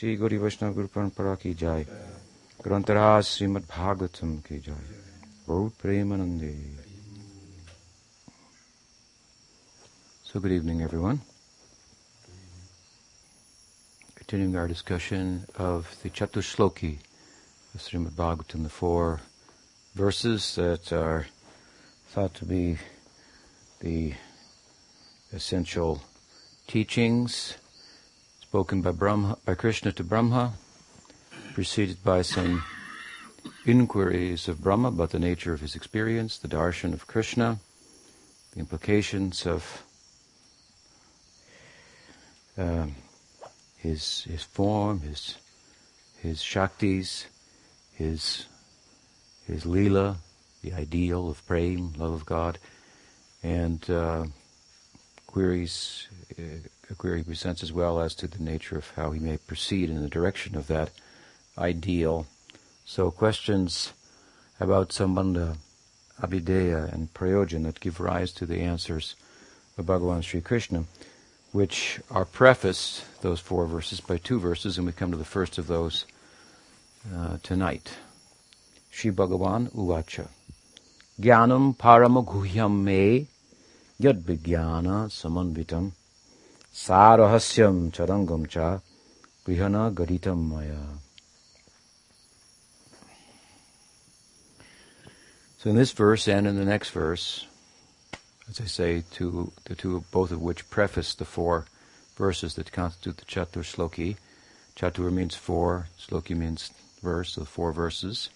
[0.00, 1.84] श्री गौरी वैष्णव गुरु परंपरा की जाय
[2.64, 4.84] ग्रंथराज श्रीमद भागवतम की जाय
[5.48, 6.54] बहुत प्रेमानंदे
[10.26, 11.20] So good evening everyone.
[14.16, 16.98] Continuing our discussion of the Chatushloki
[17.74, 19.20] of Srimad Bhagavatam, the four
[19.94, 21.26] verses that are
[22.08, 22.76] thought to be
[23.80, 24.12] the
[25.32, 26.02] essential
[26.66, 27.54] teachings
[28.51, 30.51] spoken by Brahma, by Krishna to Brahma,
[31.53, 32.65] preceded by some
[33.65, 37.59] inquiries of Brahma about the nature of his experience, the darshan of Krishna,
[38.51, 39.83] the implications of
[42.57, 42.95] um,
[43.77, 45.37] his his form, his
[46.21, 47.27] his shaktis,
[47.93, 48.47] his
[49.47, 50.17] his lila,
[50.61, 52.59] the ideal of praying, love of God,
[53.43, 54.25] and uh,
[55.25, 59.37] queries uh, a query presents as well as to the nature of how he may
[59.37, 60.91] proceed in the direction of that
[61.57, 62.27] ideal.
[62.85, 63.93] So questions
[64.59, 65.57] about sambandha,
[66.21, 69.15] abhideya, and prayojan that give rise to the answers
[69.77, 70.85] of Bhagavan Sri Krishna
[71.51, 75.57] which are prefaced, those four verses, by two verses, and we come to the first
[75.57, 76.05] of those
[77.13, 77.97] uh, tonight.
[78.89, 80.29] Shri Bhagavan Uvacha.
[81.19, 83.27] Jnanam paramaguhyam me
[83.99, 85.91] yad samanvitam
[95.57, 97.45] So in this verse and in the next verse,
[98.49, 101.65] as I say, to the two, both of which preface the four
[102.15, 104.17] verses that constitute the Chatur Shloki.
[104.75, 106.71] Chatur means four, Shloki means
[107.03, 108.29] verse, so four verses.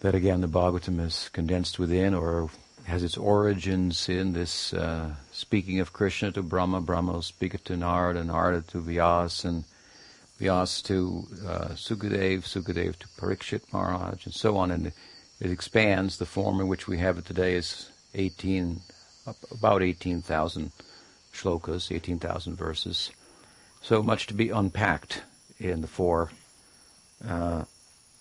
[0.00, 2.50] That again, the Bhagavatam is condensed within, or
[2.84, 7.64] has its origins in this uh, speaking of Krishna to Brahma, Brahma will speak it
[7.64, 9.64] to Narada, Narada to Vyas, and
[10.38, 14.70] Vyas to uh, Sukadev, Sukadev to Parikshit Maharaj, and so on.
[14.70, 14.94] And it,
[15.40, 16.18] it expands.
[16.18, 18.80] The form in which we have it today is 18,
[19.50, 20.72] about 18,000
[21.32, 23.10] shlokas, 18,000 verses.
[23.80, 25.22] So much to be unpacked
[25.58, 26.30] in the four
[27.26, 27.64] uh,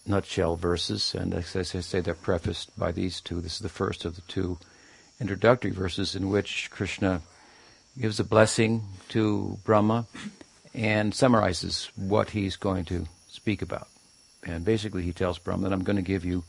[0.05, 3.41] nutshell verses, and as I say, they're prefaced by these two.
[3.41, 4.57] This is the first of the two
[5.19, 7.21] introductory verses in which Krishna
[7.99, 10.05] gives a blessing to Brahma
[10.73, 13.87] and summarizes what he's going to speak about.
[14.43, 16.43] And basically, he tells Brahma that I'm going to give you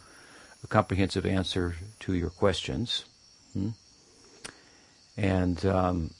[0.62, 3.04] a comprehensive answer to your questions.
[3.52, 3.70] Hmm?
[5.16, 6.10] And um,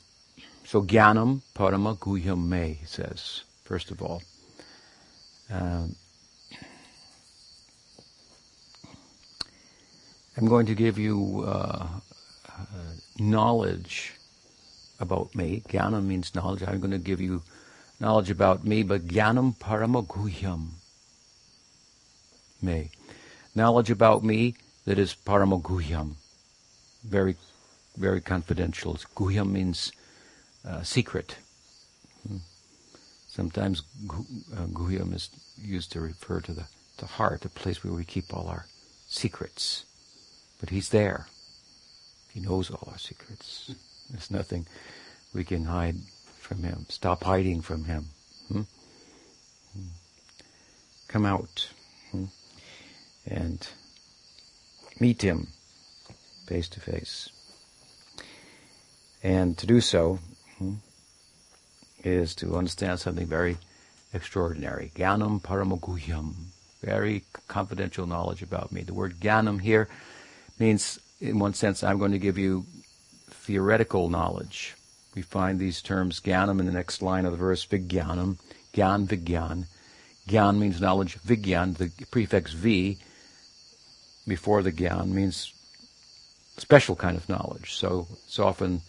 [0.65, 4.23] so Gyanam Parama Guhyam Me, he says, first of all.
[5.51, 5.95] Um,
[10.37, 11.87] I'm going to give you uh,
[12.61, 14.15] uh, knowledge
[14.99, 15.63] about me.
[15.69, 16.63] Jnana means knowledge.
[16.63, 17.43] I'm going to give you
[17.99, 20.69] knowledge about me, but Jnanam Parama Guhyam
[22.63, 22.91] Me.
[23.55, 24.55] Knowledge about me
[24.85, 26.17] that is Parama Guhyam
[27.05, 27.37] very,
[27.97, 28.95] very confidential.
[29.15, 29.93] Guhyam means
[30.67, 31.37] uh, secret.
[32.29, 32.39] Hmm.
[33.29, 36.65] Sometimes uh, guhyam is used to refer to the,
[36.99, 38.67] the heart, the place where we keep all our
[39.09, 39.85] secrets.
[40.59, 41.27] But he's there.
[42.33, 43.75] He knows all our secrets.
[44.11, 44.67] There's nothing
[45.35, 45.97] we can hide
[46.39, 46.87] from him.
[46.89, 48.07] Stop hiding from him.
[48.49, 48.63] Hmm?
[49.73, 49.87] Hmm.
[51.09, 51.71] Come out
[52.11, 52.25] hmm?
[53.27, 53.69] and
[54.99, 55.49] meet him
[56.47, 57.31] face to face.
[59.23, 60.19] And to do so
[60.59, 60.75] hmm,
[62.03, 63.59] is to understand something very
[64.13, 64.91] extraordinary.
[64.95, 66.35] Gyanam paramaguhyam.
[66.83, 68.83] Very confidential knowledge about me.
[68.83, 69.89] The word gyanam here
[70.59, 72.67] means, in one sense, I'm going to give you
[73.31, 74.75] theoretical knowledge.
[75.15, 78.39] We find these terms gyanam in the next line of the verse, vigyanam,
[78.73, 79.67] gyan vigyan.
[80.29, 82.99] Gyan means knowledge, vigyan, the prefix v
[84.27, 85.53] before the gyan means
[86.57, 87.75] special kind of knowledge.
[87.75, 88.83] So it's often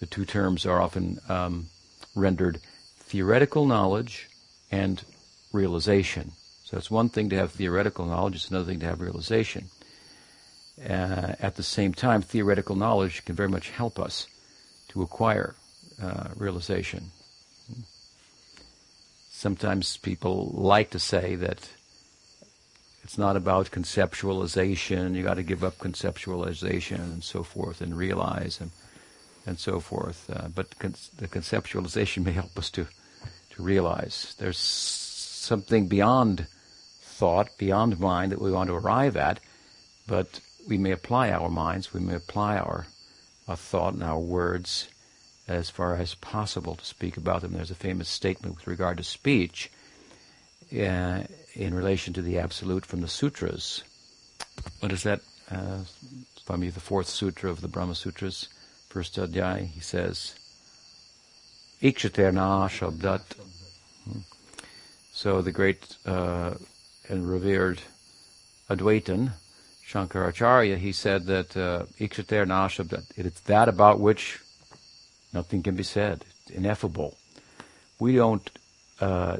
[0.00, 1.68] the two terms are often um,
[2.14, 2.60] rendered
[2.98, 4.28] theoretical knowledge
[4.72, 5.02] and
[5.52, 6.32] realization.
[6.64, 9.68] So it's one thing to have theoretical knowledge; it's another thing to have realization.
[10.88, 14.26] Uh, at the same time, theoretical knowledge can very much help us
[14.88, 15.54] to acquire
[16.02, 17.10] uh, realization.
[19.30, 21.68] Sometimes people like to say that
[23.02, 25.14] it's not about conceptualization.
[25.14, 28.70] You got to give up conceptualization and so forth, and realize and
[29.46, 30.30] and so forth.
[30.32, 32.86] Uh, but con- the conceptualization may help us to
[33.50, 36.46] to realize there's something beyond
[37.00, 39.40] thought, beyond mind that we want to arrive at.
[40.06, 42.86] But we may apply our minds, we may apply our,
[43.48, 44.88] our thought and our words
[45.48, 47.52] as far as possible to speak about them.
[47.52, 49.70] There's a famous statement with regard to speech
[50.72, 51.24] uh,
[51.54, 53.82] in relation to the absolute from the sutras.
[54.78, 55.20] What is that?
[55.50, 55.80] Uh,
[56.44, 58.48] from the fourth sutra of the Brahma Sutras,
[58.88, 60.34] first adhyay, he says,
[61.80, 63.22] Ikshaterna Shabdat.
[64.04, 64.18] Hmm.
[65.12, 66.54] So the great uh,
[67.08, 67.82] and revered
[68.68, 69.32] Advaitin,
[69.90, 74.38] Shankaracharya, he said that uh, Shabdat, it's that about which
[75.32, 77.16] nothing can be said, it's ineffable.
[77.98, 78.48] We don't
[79.00, 79.38] uh,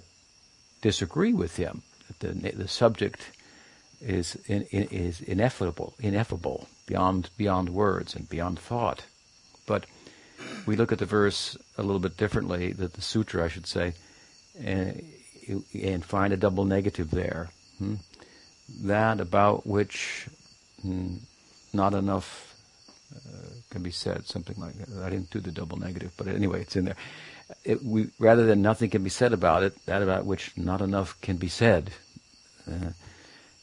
[0.83, 1.83] disagree with him.
[2.19, 3.31] The, the subject
[4.01, 9.05] is in, is ineffable, ineffable beyond beyond words and beyond thought.
[9.67, 9.87] But
[10.67, 13.95] we look at the verse a little bit differently, that the sutra, I should say,
[14.59, 15.05] and,
[15.81, 17.51] and find a double negative there.
[17.79, 17.97] Hmm?
[18.83, 20.29] That about which
[20.83, 21.17] hmm,
[21.73, 22.55] not enough
[23.15, 25.03] uh, can be said, something like that.
[25.03, 26.97] I didn't do the double negative, but anyway, it's in there
[27.65, 31.21] it, we, rather than nothing can be said about it, that about which not enough
[31.21, 31.91] can be said.
[32.71, 32.91] Uh,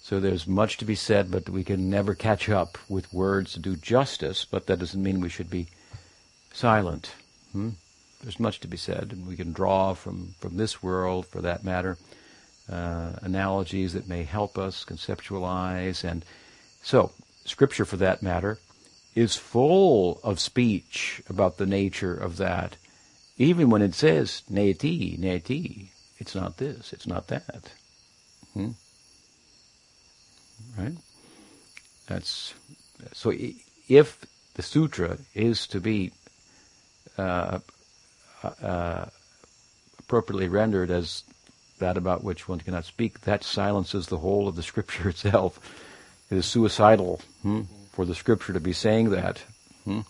[0.01, 3.59] so there's much to be said, but we can never catch up with words to
[3.59, 5.67] do justice, but that doesn't mean we should be
[6.53, 7.13] silent.
[7.51, 7.71] Hmm?
[8.21, 11.63] There's much to be said, and we can draw from, from this world, for that
[11.63, 11.97] matter,
[12.71, 16.03] uh, analogies that may help us conceptualize.
[16.03, 16.25] And
[16.81, 17.12] so,
[17.45, 18.59] Scripture, for that matter,
[19.15, 22.77] is full of speech about the nature of that
[23.38, 27.71] even when it says neti, neti, it's not this, it's not that.
[28.53, 28.71] Hmm?
[30.77, 30.97] Right?
[32.07, 32.53] That's
[33.13, 33.31] so.
[33.88, 34.25] If
[34.56, 36.12] the sutra is to be
[37.18, 37.59] uh,
[38.62, 39.06] uh,
[40.00, 41.24] appropriately rendered as
[41.79, 45.59] that about which one cannot speak, that silences the whole of the scripture itself.
[46.29, 49.44] It is suicidal hmm, for the scripture to be saying that.
[49.85, 50.01] Hmm?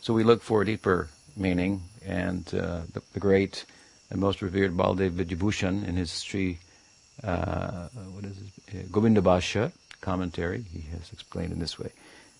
[0.00, 3.64] So we look for a deeper meaning and uh, the, the, great
[4.10, 6.58] and most revered Baldev Vidyabhushan in his Sri
[7.22, 11.90] uh, what is it, uh, Govinda Bhashya commentary, he has explained in this way,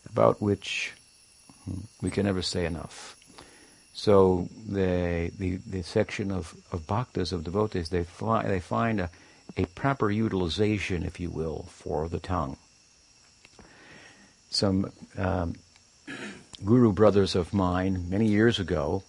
[0.09, 0.93] about which
[1.65, 3.17] hmm, we can never say enough.
[3.93, 9.11] So the the, the section of, of bhaktas, of devotees, they, fi- they find a,
[9.57, 12.57] a proper utilization, if you will, for the tongue.
[14.51, 15.55] Some um,
[16.65, 19.03] guru brothers of mine many years ago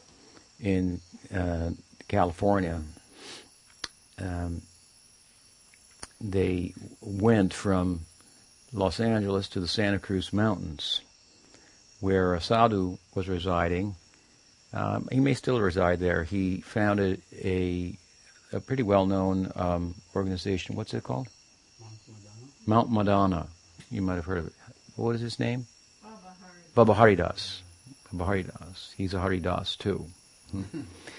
[0.59, 0.99] in
[1.33, 1.71] uh,
[2.07, 2.81] California.
[4.19, 4.61] Um,
[6.21, 8.01] they went from
[8.73, 11.01] Los Angeles to the Santa Cruz Mountains,
[12.01, 13.95] where a sadhu was residing.
[14.73, 16.23] Um, he may still reside there.
[16.23, 17.97] He founded a,
[18.51, 20.75] a pretty well-known um, organization.
[20.75, 21.27] What's it called?
[21.79, 22.67] Mount Madonna.
[22.67, 23.47] Mount Madonna.
[23.89, 24.53] You might have heard of it.
[24.99, 25.65] What is his name?
[26.75, 27.61] Baba Haridas.
[28.11, 28.93] Baba Haridas.
[28.97, 30.07] He's a Haridas too.
[30.51, 30.63] Hmm.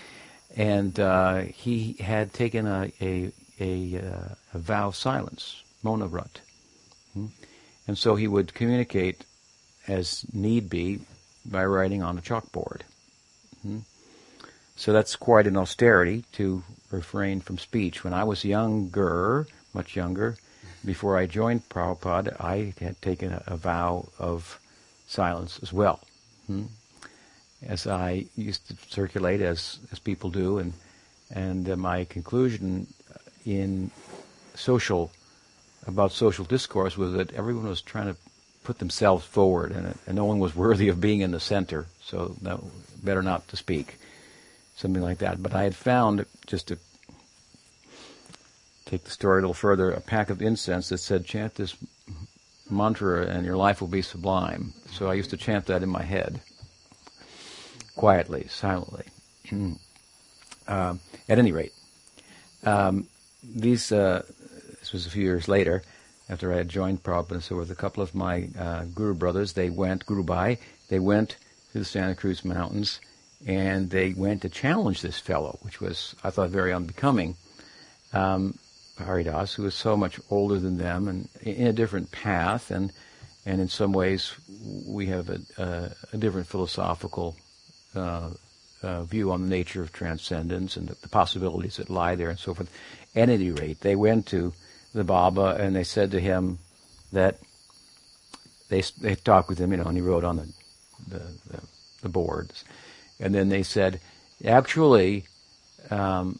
[0.56, 6.40] and uh, he had taken a, a, a, uh, a vow of silence, Mauna Vrat.
[7.14, 7.26] Hmm.
[7.88, 9.24] And so he would communicate
[9.88, 11.00] as need be
[11.44, 12.82] by writing on a chalkboard.
[13.62, 13.78] Hmm.
[14.76, 18.04] So that's quite an austerity to refrain from speech.
[18.04, 20.36] When I was younger, much younger,
[20.84, 24.58] before I joined Prabhupada, I had taken a, a vow of
[25.06, 26.00] silence as well.
[26.46, 26.64] Hmm?
[27.62, 30.72] As I used to circulate, as as people do, and
[31.30, 32.86] and uh, my conclusion
[33.44, 33.90] in
[34.54, 35.10] social
[35.86, 38.16] about social discourse was that everyone was trying to
[38.64, 41.86] put themselves forward, and, and no one was worthy of being in the center.
[42.02, 42.70] So no,
[43.02, 43.98] better not to speak,
[44.76, 45.42] something like that.
[45.42, 46.78] But I had found just to
[48.90, 51.76] take the story a little further, a pack of incense that said, "Chant this
[52.70, 54.72] mantra and your life will be sublime.
[54.90, 56.40] So I used to chant that in my head,
[57.96, 59.04] quietly, silently.
[60.68, 60.94] uh,
[61.28, 61.72] at any rate,
[62.64, 63.08] um,
[63.42, 64.22] these, uh,
[64.78, 65.82] this was a few years later,
[66.28, 69.68] after I had joined Prabhupada, so with a couple of my uh, guru brothers, they
[69.68, 71.36] went, Guru Bhai, they went
[71.72, 73.00] to the Santa Cruz Mountains,
[73.46, 77.36] and they went to challenge this fellow, which was, I thought, very unbecoming.
[78.12, 78.58] Um,
[79.00, 82.92] Haridas, who was so much older than them and in a different path, and
[83.46, 84.34] and in some ways
[84.86, 87.36] we have a, a, a different philosophical
[87.94, 88.30] uh,
[88.82, 92.38] uh, view on the nature of transcendence and the, the, possibilities that lie there and
[92.38, 92.70] so forth.
[93.14, 94.52] At any rate, they went to
[94.94, 96.58] the Baba and they said to him
[97.12, 97.38] that
[98.68, 100.52] they they talked with him, you know, and he wrote on the
[101.08, 101.62] the, the,
[102.02, 102.64] the boards,
[103.18, 104.00] and then they said,
[104.44, 105.24] actually.
[105.90, 106.38] Um,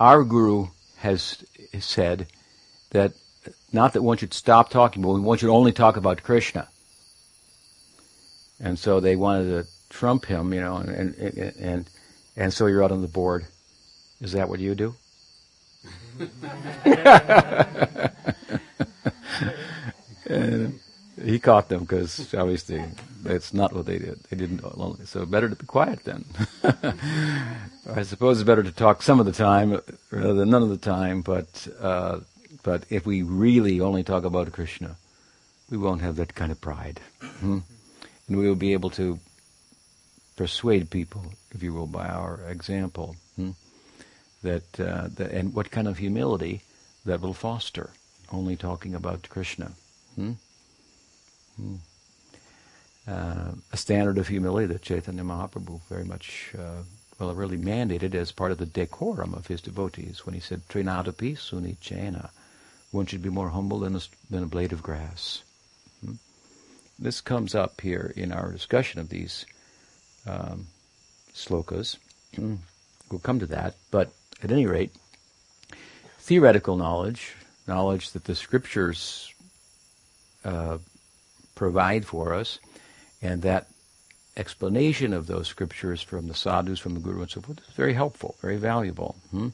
[0.00, 0.66] our guru
[0.96, 1.44] has
[1.78, 2.26] said
[2.90, 3.12] that
[3.72, 6.68] not that one should stop talking, but one should only talk about Krishna.
[8.58, 11.90] And so they wanted to trump him, you know, and and and,
[12.36, 13.46] and so he wrote on the board,
[14.20, 14.94] Is that what you do?
[21.22, 22.82] he caught them because obviously
[23.22, 24.22] that's not what they did.
[24.30, 24.62] They didn't.
[25.06, 26.24] So better to be quiet then.
[27.94, 30.76] I suppose it's better to talk some of the time rather than none of the
[30.76, 31.22] time.
[31.22, 32.20] But uh,
[32.62, 34.96] but if we really only talk about Krishna,
[35.70, 37.00] we won't have that kind of pride,
[37.40, 37.58] hmm?
[38.28, 39.18] and we will be able to
[40.36, 43.16] persuade people, if you will, by our example.
[43.36, 43.50] Hmm?
[44.42, 46.62] That, uh, that and what kind of humility
[47.04, 47.90] that will foster.
[48.32, 49.72] Only talking about Krishna.
[50.14, 50.32] Hmm?
[51.56, 51.76] Hmm.
[53.10, 56.82] Uh, a standard of humility that Chaitanya Mahaprabhu very much, uh,
[57.18, 61.36] well, really mandated as part of the decorum of his devotees when he said, Trinadapi
[61.36, 62.30] suni chena.
[62.92, 64.00] One should be more humble than a,
[64.30, 65.42] than a blade of grass.
[66.04, 66.14] Hmm?
[67.00, 69.44] This comes up here in our discussion of these
[70.24, 70.68] um,
[71.34, 71.96] slokas.
[72.36, 72.56] Hmm.
[73.10, 74.94] we'll come to that, but at any rate,
[76.20, 77.34] theoretical knowledge,
[77.66, 79.34] knowledge that the scriptures
[80.44, 80.78] uh,
[81.56, 82.60] provide for us,
[83.22, 83.68] and that
[84.36, 87.94] explanation of those scriptures from the sadhus, from the guru, and so forth is very
[87.94, 89.16] helpful, very valuable.
[89.30, 89.48] Hmm?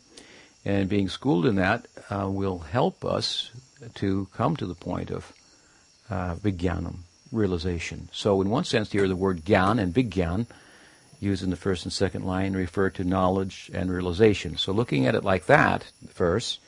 [0.64, 3.50] And being schooled in that uh, will help us
[3.94, 5.32] to come to the point of
[6.10, 6.98] uh, vijnanam,
[7.32, 8.08] realization.
[8.12, 10.46] So, in one sense, here the word gyan and vigyan,
[11.20, 14.56] used in the first and second line, refer to knowledge and realization.
[14.56, 16.60] So, looking at it like that, first,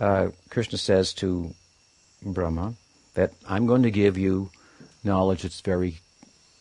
[0.00, 1.54] uh, Krishna says to
[2.22, 2.74] Brahma
[3.14, 4.50] that I'm going to give you
[5.04, 6.00] knowledge that's very,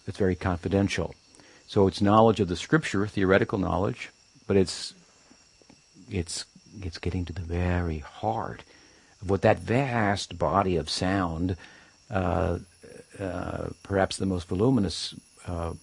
[0.05, 1.13] that's very confidential.
[1.67, 4.09] So it's knowledge of the scripture, theoretical knowledge,
[4.47, 4.93] but it's,
[6.09, 6.45] it's,
[6.81, 8.63] it's getting to the very heart
[9.21, 11.55] of what that vast body of sound,
[12.11, 12.59] uh,
[13.19, 15.15] uh, perhaps the most voluminous
[15.47, 15.73] uh,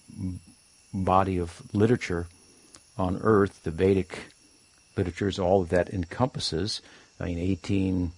[0.93, 2.27] body of literature
[2.97, 4.33] on earth, the Vedic
[4.95, 6.81] literatures, all of that encompasses.
[7.19, 8.11] I mean, 18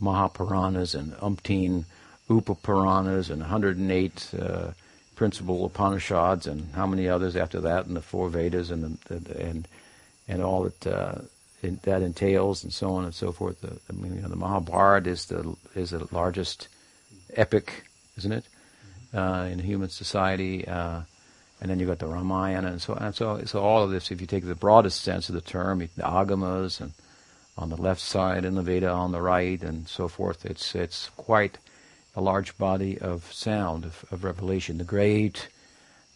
[0.00, 1.84] Mahapuranas and umpteen
[2.28, 4.70] Upapuranas and 108 uh,
[5.20, 9.68] principal Upanishads and how many others after that, and the four Vedas and the, and
[10.26, 11.18] and all that uh,
[11.60, 13.60] that entails, and so on and so forth.
[13.60, 16.68] The, I mean, you know, the Mahabharata is the is the largest
[17.36, 17.84] epic,
[18.16, 18.44] isn't it,
[19.12, 20.66] uh, in human society?
[20.66, 21.02] Uh,
[21.60, 23.44] and then you've got the Ramayana, and so and so.
[23.44, 26.80] So all of this, if you take the broadest sense of the term, the Agamas
[26.80, 26.92] and
[27.58, 30.46] on the left side and the Veda on the right, and so forth.
[30.46, 31.58] It's it's quite
[32.16, 35.48] a large body of sound of, of revelation, the great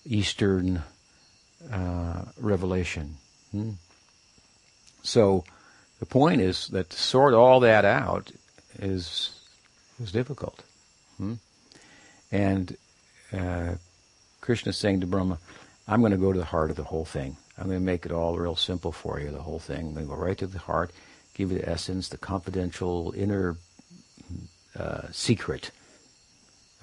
[0.05, 0.83] Eastern
[1.71, 3.17] uh, revelation.
[3.53, 3.71] Hmm?
[5.03, 5.45] So
[6.01, 8.33] the point is that to sort all that out
[8.79, 9.31] is
[10.03, 10.63] is difficult.
[11.19, 11.35] Hmm?
[12.33, 12.77] And
[13.33, 13.75] uh,
[14.41, 15.39] Krishna is saying to Brahma,
[15.87, 17.37] I'm going to go to the heart of the whole thing.
[17.57, 19.87] I'm going to make it all real simple for you, the whole thing.
[19.87, 20.91] I'm going to go right to the heart,
[21.35, 23.57] give you the essence, the confidential inner
[24.77, 25.71] uh, secret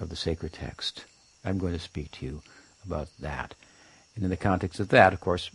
[0.02, 1.04] of the sacred text.
[1.44, 2.42] I'm going to speak to you
[2.84, 3.54] about that.
[4.14, 5.50] And in the context of that, of course,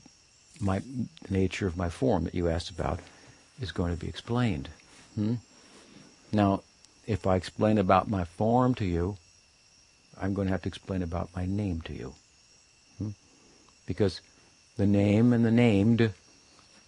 [0.59, 2.99] my the nature of my form that you asked about
[3.61, 4.69] is going to be explained.
[5.15, 5.35] Hmm?
[6.31, 6.63] Now,
[7.05, 9.17] if I explain about my form to you,
[10.19, 12.15] I'm going to have to explain about my name to you.
[12.97, 13.09] Hmm?
[13.85, 14.21] Because
[14.77, 16.11] the name and the named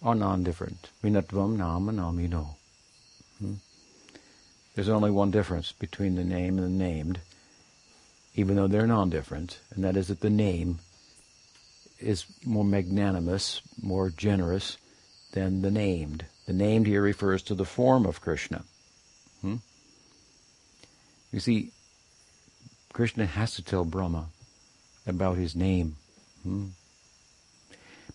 [0.02, 0.90] are non-different.
[1.02, 2.56] Vinatvam nama namino.
[3.38, 3.54] Hmm?
[4.74, 7.20] There's only one difference between the name and the named,
[8.34, 10.78] even though they're non-different, and that is that the name
[11.98, 14.78] is more magnanimous, more generous
[15.32, 16.24] than the named.
[16.46, 18.64] The named here refers to the form of Krishna.
[19.42, 19.56] Hmm?
[21.32, 21.70] You see,
[22.92, 24.26] Krishna has to tell Brahma
[25.06, 25.96] about his name.
[26.42, 26.68] Hmm?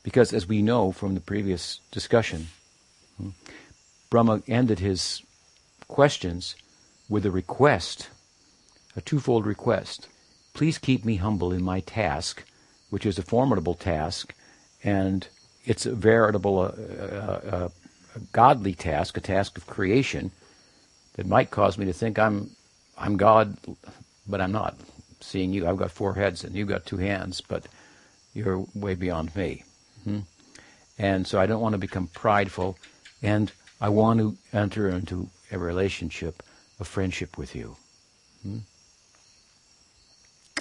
[0.04, 2.48] Because as we know from the previous discussion,
[3.18, 3.30] hmm,
[4.10, 5.24] Brahma ended his
[5.88, 6.56] questions
[7.10, 8.10] with a request
[8.96, 10.08] a twofold request.
[10.54, 12.44] Please keep me humble in my task,
[12.90, 14.34] which is a formidable task,
[14.84, 15.28] and
[15.66, 17.70] it's a veritable, uh, uh, uh,
[18.16, 20.32] a godly task, a task of creation
[21.16, 22.52] that might cause me to think I'm,
[22.98, 23.58] I'm God,
[24.28, 24.76] but I'm not.
[25.20, 27.68] Seeing you, I've got four heads and you've got two hands, but
[28.34, 29.64] you're way beyond me.
[30.04, 30.20] Hmm?
[30.98, 32.78] And so I don't want to become prideful,
[33.22, 36.44] and I want to enter into a relationship,
[36.80, 37.76] a friendship with you.
[38.44, 38.60] Hmm?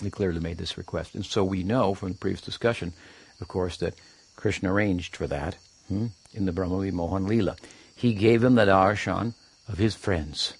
[0.02, 1.14] He clearly made this request.
[1.14, 2.92] And so we know from the previous discussion,
[3.40, 3.94] of course, that
[4.34, 5.56] Krishna arranged for that
[5.88, 7.56] hmm, in the Brahma Mohan Lila.
[7.94, 9.34] He gave him the darshan
[9.68, 10.54] of his friends,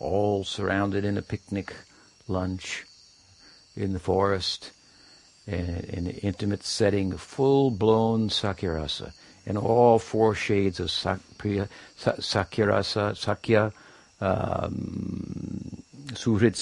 [0.00, 1.74] all surrounded in a picnic
[2.26, 2.84] lunch
[3.76, 4.72] in the forest,
[5.46, 9.12] in, an intimate setting, full blown sakyarasa.
[9.46, 13.72] and all four shades of sak, priya, sakyarasa, sakya,
[14.20, 15.82] um,
[16.14, 16.56] suhrid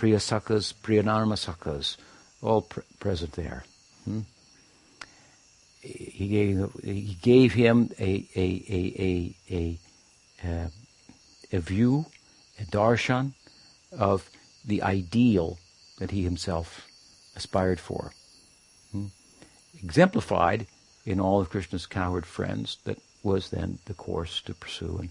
[0.00, 1.96] saka, priya sakas, priyanarma sakas,
[2.42, 3.64] all pr- present there.
[4.04, 4.20] Hmm?
[5.80, 9.78] He gave he gave him a a a a
[10.44, 10.70] a,
[11.52, 12.06] a view,
[12.58, 13.32] a darshan
[13.98, 14.28] of
[14.64, 15.58] the ideal
[15.98, 16.86] that he himself
[17.36, 18.12] aspired for.
[18.92, 19.06] Hmm?
[19.82, 20.66] Exemplified
[21.06, 25.10] in all of Krishna's cowherd friends, that was then the course to pursue and,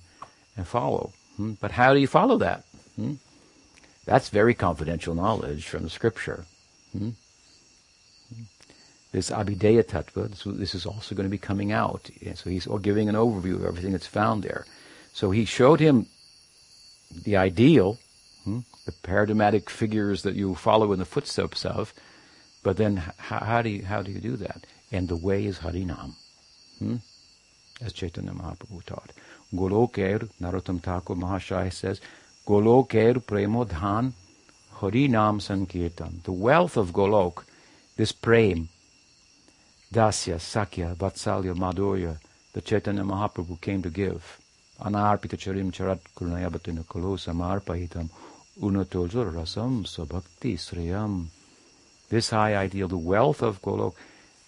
[0.55, 1.13] and follow.
[1.38, 1.53] Hmm?
[1.60, 2.63] But how do you follow that?
[2.96, 3.15] Hmm?
[4.10, 6.46] That's very confidential knowledge from the scripture.
[6.94, 7.12] Hmm?
[9.12, 12.10] This Abhideya Tattva, this, this is also going to be coming out.
[12.34, 14.66] So he's giving an overview of everything that's found there.
[15.13, 16.08] So he showed him
[17.24, 18.00] the ideal,
[18.46, 21.94] hmm, the paradigmatic figures that you follow in the footsteps of,
[22.63, 24.66] but then how, how, do you how do you do that?
[24.92, 26.16] And the way is Harinam,
[26.80, 26.96] hmm?
[27.80, 29.12] as Chaitanya Mahaprabhu taught.
[29.54, 32.01] Goloker, Narottam Thakur Mahashaya says,
[32.46, 34.13] Goloker Premodhan
[34.75, 36.24] Harinam Sankirtan.
[36.24, 37.43] The wealth of Golok,
[37.98, 38.69] this prem,
[39.93, 42.17] Dasya, Sakya, Vatsalya, Madhurya,
[42.53, 44.39] the Chaitanya Mahaprabhu came to give.
[44.79, 48.10] Anarpita charim charat kurunayabatina kolosa marpahitam
[48.62, 51.27] unatolzur rasam sabhakti sriyam.
[52.10, 53.96] This high ideal, the wealth of Golok,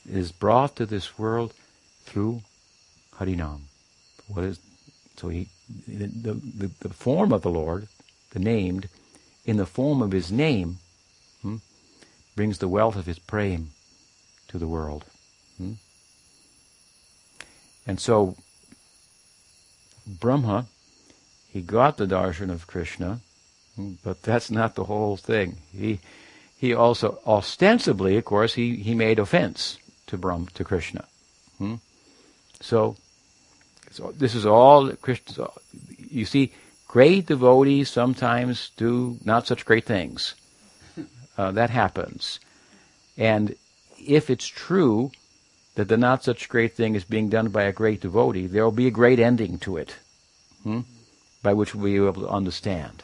[0.10, 1.54] is brought to this world
[2.06, 2.42] through
[3.18, 3.62] Harinam.
[4.28, 4.60] What is
[5.18, 5.50] so he
[5.88, 7.88] the, the, the form of the Lord,
[8.32, 8.90] the named,
[9.46, 10.78] in the form of his name,
[11.42, 11.58] hmm,
[12.36, 13.72] brings the wealth of his prem
[14.48, 15.06] to the world.
[15.58, 15.74] Hmm?
[17.88, 18.36] And so
[20.08, 20.68] Brahma,
[21.50, 23.20] he got the darshan of Krishna,
[23.76, 25.58] hmm, but that's not the whole thing.
[25.72, 26.00] He
[26.62, 31.06] he also ostensibly, of course, he, he made offense to Brahm to Krishna.
[31.58, 31.76] Hmm?
[32.60, 32.98] So,
[33.92, 35.48] so this is all Krishna.
[36.10, 36.54] You see,
[36.88, 40.36] great devotees sometimes do not such great things.
[41.38, 42.42] Uh, that happens,
[43.18, 43.56] and
[43.98, 45.10] if it's true
[45.76, 48.72] that the not such great thing is being done by a great devotee, there will
[48.72, 49.96] be a great ending to it,
[50.64, 50.82] hmm?
[51.42, 53.02] by which we'll be able to understand.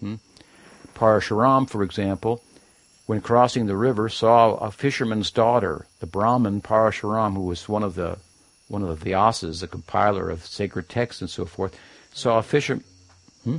[0.00, 0.16] Hmm?
[0.94, 2.42] Parashuram, for example,
[3.06, 7.94] when crossing the river, saw a fisherman's daughter, the Brahmin Parashuram, who was one of
[7.94, 8.18] the
[8.72, 11.78] one of the Vyasas, the compiler of sacred texts and so forth,
[12.12, 12.84] saw a fisherman.
[13.44, 13.58] Hmm?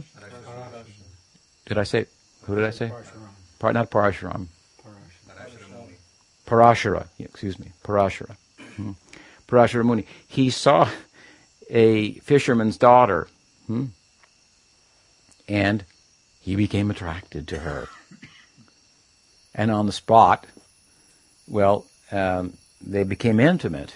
[1.66, 2.06] Did I say?
[2.44, 2.92] Who did I say?
[3.60, 4.48] Par, not Parashuram.
[6.46, 7.08] Parashara.
[7.20, 7.72] excuse me.
[7.84, 8.36] Parashara.
[8.76, 8.92] Hmm?
[9.48, 10.06] Parashara Muni.
[10.28, 10.90] He saw
[11.70, 13.28] a fisherman's daughter,
[13.68, 13.86] hmm?
[15.48, 15.86] and
[16.42, 17.88] he became attracted to her
[19.56, 20.46] and on the spot,
[21.48, 23.96] well, um, they became intimate.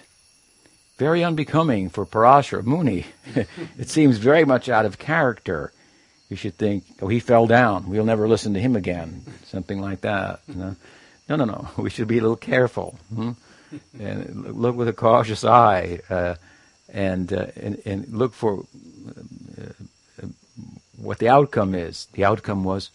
[0.97, 3.05] Very unbecoming for Parashara Muni.
[3.77, 5.71] it seems very much out of character.
[6.29, 7.89] You should think, oh, he fell down.
[7.89, 9.23] We'll never listen to him again.
[9.45, 10.41] Something like that.
[10.47, 10.75] You know?
[11.29, 11.69] No, no, no.
[11.77, 12.97] We should be a little careful.
[13.13, 13.31] Hmm?
[13.99, 16.35] and look with a cautious eye uh,
[16.87, 20.25] and, uh, and, and look for uh,
[20.97, 22.07] what the outcome is.
[22.13, 22.91] The outcome was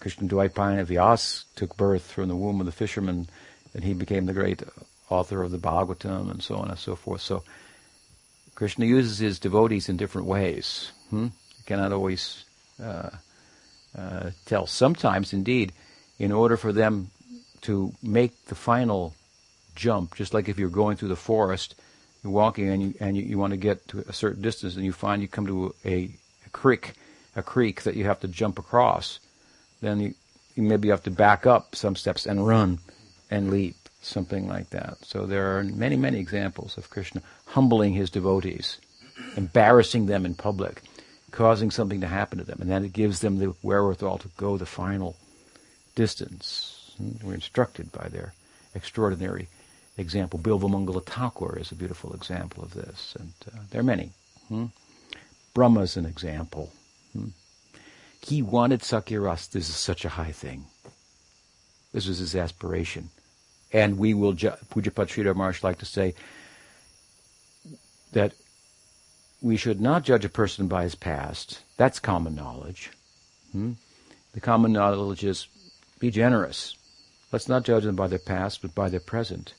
[0.00, 3.28] Krishna Dvaipayana Vyas took birth from the womb of the fisherman,
[3.74, 4.62] and he became the great
[5.10, 7.20] author of the Bhagavatam and so on and so forth.
[7.20, 7.42] So
[8.54, 10.92] Krishna uses his devotees in different ways.
[11.10, 11.24] Hmm?
[11.24, 12.44] You cannot always
[12.82, 13.10] uh,
[13.96, 14.66] uh, tell.
[14.66, 15.72] Sometimes, indeed,
[16.18, 17.10] in order for them
[17.62, 19.14] to make the final
[19.74, 21.74] jump, just like if you're going through the forest,
[22.22, 24.84] you're walking and you and you, you want to get to a certain distance, and
[24.84, 26.10] you find you come to a,
[26.46, 26.92] a creek,
[27.34, 29.20] a creek that you have to jump across
[29.80, 30.14] then you,
[30.54, 32.78] you maybe have to back up some steps and run
[33.30, 34.98] and leap, something like that.
[35.02, 38.78] So there are many, many examples of Krishna humbling his devotees,
[39.36, 40.82] embarrassing them in public,
[41.30, 44.56] causing something to happen to them, and then it gives them the wherewithal to go
[44.56, 45.16] the final
[45.94, 46.94] distance.
[47.22, 48.34] We're instructed by their
[48.74, 49.48] extraordinary
[49.96, 50.38] example.
[50.38, 54.12] Bilvamangala Thakur is a beautiful example of this, and uh, there are many.
[54.48, 54.66] Hmm?
[55.54, 56.72] Brahma is an example.
[57.12, 57.28] Hmm?
[58.22, 59.50] He wanted Sakyaras.
[59.50, 60.66] This is such a high thing.
[61.92, 63.10] This was his aspiration.
[63.72, 66.14] And we will, ju- Pujapad Sridhar Maharaj like to say
[68.12, 68.32] that
[69.40, 71.60] we should not judge a person by his past.
[71.76, 72.90] That's common knowledge.
[73.52, 73.72] Hmm?
[74.32, 75.48] The common knowledge is
[75.98, 76.76] be generous.
[77.32, 79.54] Let's not judge them by their past, but by their present.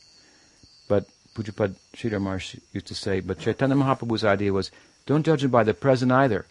[0.87, 4.71] But Pujapad Sridhar Maharaj used to say, but Chaitanya Mahaprabhu's idea was,
[5.05, 6.45] don't judge them by their present either.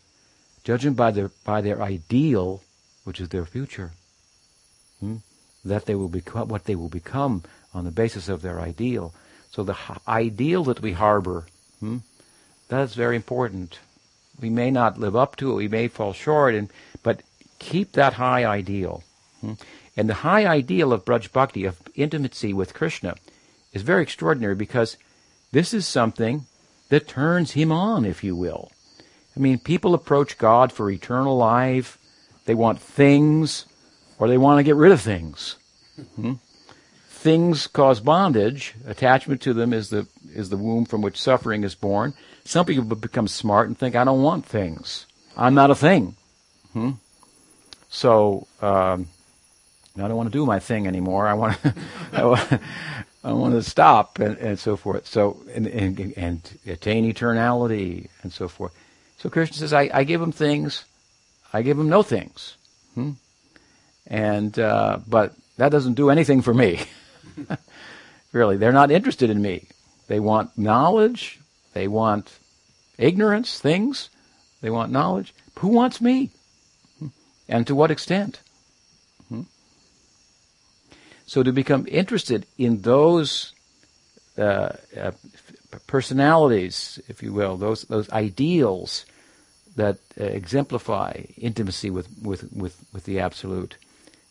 [0.65, 2.63] Judge them by their, by their ideal,
[3.05, 3.93] which is their future.
[5.01, 5.17] Hmm?
[5.65, 7.43] That they will become, what they will become
[7.75, 9.15] on the basis of their ideal.
[9.51, 9.77] So the
[10.09, 11.47] ideal that we harbor,
[11.81, 11.99] hmm,
[12.69, 13.81] that's very important.
[14.41, 16.71] We may not live up to it, we may fall short, and,
[17.03, 17.23] but
[17.59, 19.03] keep that high ideal.
[19.41, 19.55] Hmm?
[19.97, 23.17] And the high ideal of Braj Bhakti, of intimacy with Krishna,
[23.73, 24.97] is very extraordinary because
[25.53, 26.47] this is something
[26.89, 28.71] that turns him on, if you will.
[29.37, 31.99] I mean, people approach God for eternal life.
[32.47, 33.67] They want things,
[34.21, 35.57] or they want to get rid of things.
[36.15, 36.35] Hmm?
[37.09, 38.75] Things cause bondage.
[38.87, 42.15] Attachment to them is the is the womb from which suffering is born.
[42.45, 45.07] Some people become smart and think, "I don't want things.
[45.37, 46.17] I'm not a thing."
[46.73, 46.93] Hmm?
[47.89, 49.09] So um,
[49.97, 51.27] I don't want to do my thing anymore.
[51.27, 51.75] I want to,
[53.25, 55.07] I want, to stop and, and so forth.
[55.07, 58.73] So and, and, and attain eternality and so forth.
[59.19, 60.85] So Krishna says, I, I give them things,
[61.53, 62.57] I give them no things.
[62.95, 63.13] Hmm?
[64.11, 66.81] And uh, but that doesn't do anything for me.
[68.33, 69.69] really, they're not interested in me.
[70.09, 71.41] They want knowledge.
[71.73, 72.39] They want
[72.99, 74.11] ignorance, things.
[74.61, 75.33] They want knowledge.
[75.61, 76.31] Who wants me?
[77.49, 78.41] And to what extent?
[79.29, 79.43] Hmm?
[81.27, 83.55] So to become interested in those
[84.37, 85.13] uh, uh,
[85.87, 89.07] personalities, if you will, those those ideals
[89.77, 93.77] that uh, exemplify intimacy with, with, with, with the absolute,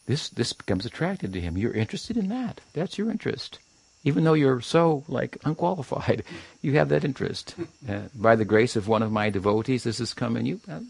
[0.10, 1.56] this this becomes attracted to him.
[1.56, 2.62] You're interested in that.
[2.74, 3.60] That's your interest.
[4.04, 6.24] Even though you're so like unqualified,
[6.64, 7.56] you have that interest.
[7.88, 10.60] Uh, by the grace of one of my devotees, this has come in you.
[10.70, 10.82] Uh,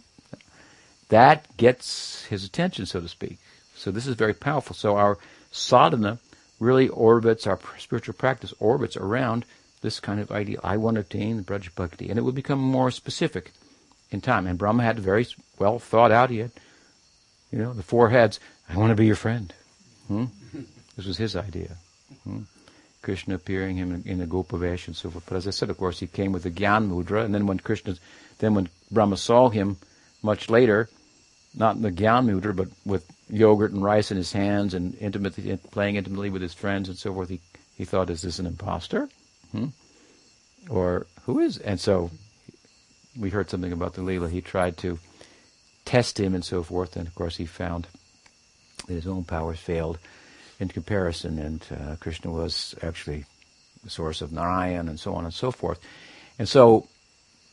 [1.09, 3.37] that gets his attention, so to speak.
[3.75, 4.75] So this is very powerful.
[4.75, 5.17] So our
[5.51, 6.19] sadhana
[6.59, 9.45] really orbits, our spiritual practice orbits around
[9.81, 10.59] this kind of ideal.
[10.63, 12.09] I want to attain the Braj Bhakti.
[12.09, 13.51] And it will become more specific
[14.11, 14.45] in time.
[14.45, 15.27] And Brahma had very
[15.57, 16.31] well thought out.
[16.31, 16.51] He had,
[17.51, 18.39] you know, the four heads.
[18.69, 19.53] I want to be your friend.
[20.07, 20.25] Hmm?
[20.95, 21.75] This was his idea.
[22.23, 22.41] Hmm?
[23.01, 25.25] Krishna appearing him in, a Gopavesh and so forth.
[25.27, 27.59] But as I said, of course, he came with the Gyan Mudra, and then when
[27.59, 27.95] Krishna,
[28.39, 29.77] then when Brahma saw him
[30.21, 30.89] much later,
[31.55, 35.57] not in the Gyan Mudra, but with yogurt and rice in his hands and intimately
[35.71, 37.39] playing intimately with his friends and so forth, he,
[37.77, 39.07] he thought, is this an impostor?
[39.51, 39.67] Hmm?
[40.69, 41.57] Or who is?
[41.57, 42.11] And so
[43.17, 44.29] we heard something about the Leela.
[44.29, 44.99] He tried to
[45.85, 47.87] test him and so forth, and of course he found
[48.95, 49.99] his own powers failed
[50.59, 53.25] in comparison, and uh, Krishna was actually
[53.83, 55.79] the source of Narayan and so on and so forth.
[56.37, 56.87] And so,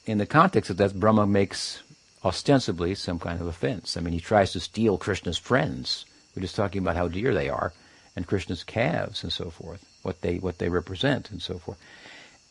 [0.07, 1.83] in the context of that, Brahma makes
[2.25, 3.97] ostensibly some kind of offense.
[3.97, 6.05] I mean, he tries to steal Krishna's friends.
[6.35, 7.73] We're just talking about how dear they are,
[8.17, 11.79] and Krishna's calves and so forth, what they what they represent and so forth.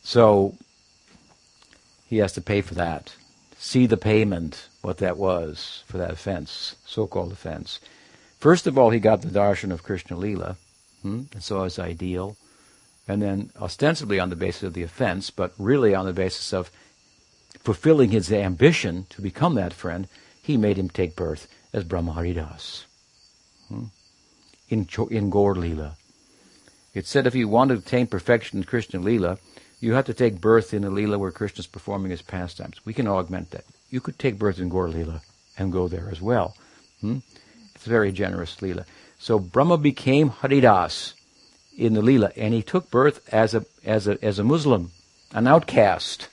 [0.02, 0.54] So
[2.08, 3.14] he has to pay for that.
[3.58, 7.80] See the payment, what that was for that offense, so-called offense.
[8.46, 10.56] First of all, he got the darshan of Krishna Lila,
[11.02, 12.36] hmm, and saw his ideal,
[13.08, 16.70] and then ostensibly on the basis of the offense, but really on the basis of
[17.58, 20.06] fulfilling his ambition to become that friend,
[20.40, 22.84] he made him take birth as Brahmaharidas
[23.66, 23.86] hmm,
[24.68, 25.96] in, in Gaur Lila.
[26.94, 29.38] It said if you want to attain perfection in Krishna Lila,
[29.80, 32.86] you have to take birth in a Leela where Krishna is performing his pastimes.
[32.86, 33.64] We can augment that.
[33.90, 35.22] You could take birth in Gaur Leela
[35.58, 36.54] and go there as well.
[37.00, 37.18] Hmm?
[37.86, 38.84] Very generous Leela.
[39.18, 41.14] So Brahma became Haridas
[41.76, 44.90] in the Leela, and he took birth as a as a as a Muslim,
[45.32, 46.28] an outcast.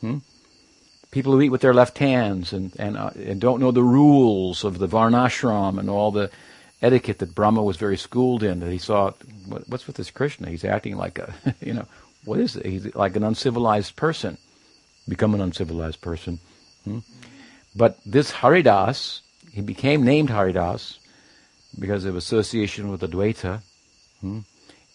[0.00, 0.18] Hmm?
[1.10, 4.64] People who eat with their left hands and and, uh, and don't know the rules
[4.64, 6.30] of the varnashram and all the
[6.82, 8.60] etiquette that Brahma was very schooled in.
[8.60, 9.12] That he saw,
[9.46, 10.48] what, what's with this Krishna?
[10.48, 11.86] He's acting like a you know
[12.24, 12.66] what is it?
[12.66, 14.38] He's like an uncivilized person.
[15.08, 16.38] Become an uncivilized person.
[16.84, 16.98] Hmm?
[17.74, 20.98] But this Haridas, he became named Haridas
[21.78, 23.62] because of association with Advaita
[24.20, 24.40] hmm?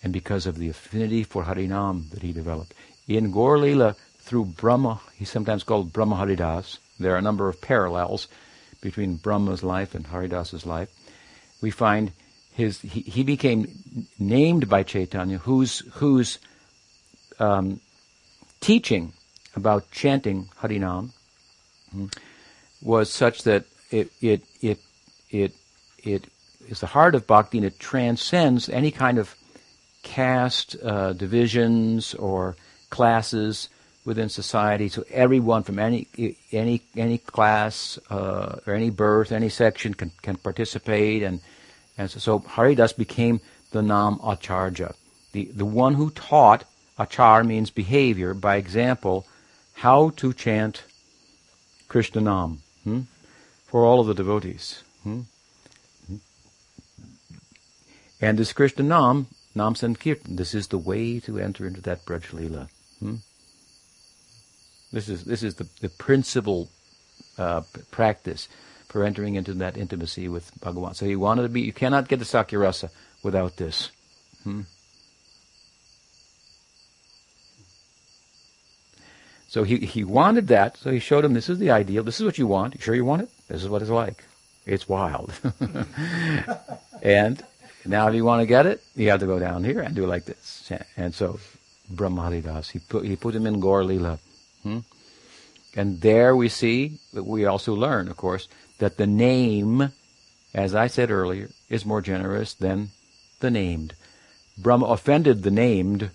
[0.04, 2.74] and because of the affinity for Harinam that he developed.
[3.08, 6.80] In Gaur through Brahma, he's sometimes called Brahma Haridas.
[7.00, 8.28] There are a number of parallels
[8.82, 10.90] between Brahma's life and Haridas's life.
[11.62, 12.12] We find
[12.52, 13.68] his he, he became
[14.18, 16.40] named by Chaitanya, whose whose
[17.40, 17.82] um,
[18.62, 19.14] teaching
[19.56, 21.12] about chanting Harinam
[21.92, 22.08] hmm,
[22.82, 23.66] was such that
[24.00, 24.80] it it it
[25.30, 25.52] it
[26.04, 26.28] it
[26.68, 29.36] is the heart of bhakti and it transcends any kind of
[30.04, 32.56] caste uh, divisions or
[32.90, 33.70] classes
[34.06, 34.88] within society.
[34.88, 36.08] So everyone from any
[36.52, 41.42] any any class uh, or any birth, any section can can participate, and
[41.98, 44.94] and so, so Haridas became the Nam Acharya,
[45.34, 46.64] the the one who taught
[46.98, 49.26] Achar means behavior, by example,
[49.74, 50.84] how to chant
[51.90, 53.02] Krishna Nam hmm?
[53.76, 54.84] For all of the devotees.
[55.04, 55.24] Hmm?
[58.22, 60.38] And this Krishna Nam Nam Sankirtan.
[60.38, 62.70] This is the way to enter into that Braj Leela.
[63.02, 63.16] Hmm?
[64.94, 66.70] This is this is the, the principal
[67.38, 68.48] uh, practice
[68.88, 70.96] for entering into that intimacy with Bhagavan.
[70.96, 71.60] So he wanted to be.
[71.60, 72.90] You cannot get the Sakyarasa
[73.24, 73.92] without this.
[74.46, 74.62] Hmm?
[79.50, 82.26] So he, he wanted that, so he showed him this is the ideal, this is
[82.26, 82.76] what you want.
[82.76, 83.30] You sure you want it?
[83.48, 84.24] This is what it's like.
[84.66, 85.32] It's wild.
[87.02, 87.44] and
[87.86, 90.06] now if you want to get it, you have to go down here and do
[90.06, 90.72] like this.
[90.98, 91.40] And so
[91.94, 93.84] Brahmaridas, he put he put him in Gaur.
[94.64, 94.80] Hmm?
[95.76, 98.48] And there we see, we also learn, of course,
[98.80, 99.92] that the name,
[100.54, 102.90] as I said earlier, is more generous than
[103.42, 103.94] the named.
[104.58, 106.12] Brahma offended the named,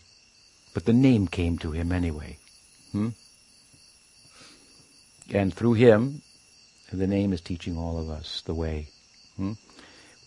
[0.73, 2.39] but the name came to him anyway.
[2.93, 3.11] Hmm?
[5.33, 6.23] And through him,
[6.97, 8.89] the name is teaching all of us the way.
[9.37, 9.53] Hmm?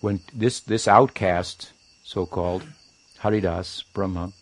[0.02, 1.71] When this, this outcast,
[2.04, 2.63] so-called,
[3.19, 4.34] Haridas, Brahma,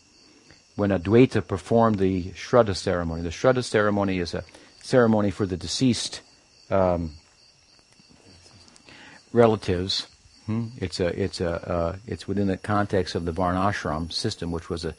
[0.76, 4.44] when Advaita performed the Shraddha ceremony, the Shraddha ceremony is a
[4.82, 6.22] ceremony for the deceased
[6.70, 7.12] um,
[9.34, 10.08] relatives.
[10.46, 10.68] Hmm?
[10.78, 14.86] It's a, it's a, uh, it's within the context of the Varnashram system, which was
[14.86, 14.96] a,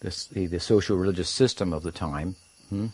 [0.00, 2.36] the, the social religious system of the time.
[2.70, 2.86] Hmm?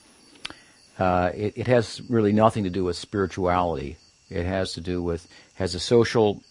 [0.98, 3.96] Uh, it, it, has really nothing to do with spirituality.
[4.28, 6.42] It has to do with has a social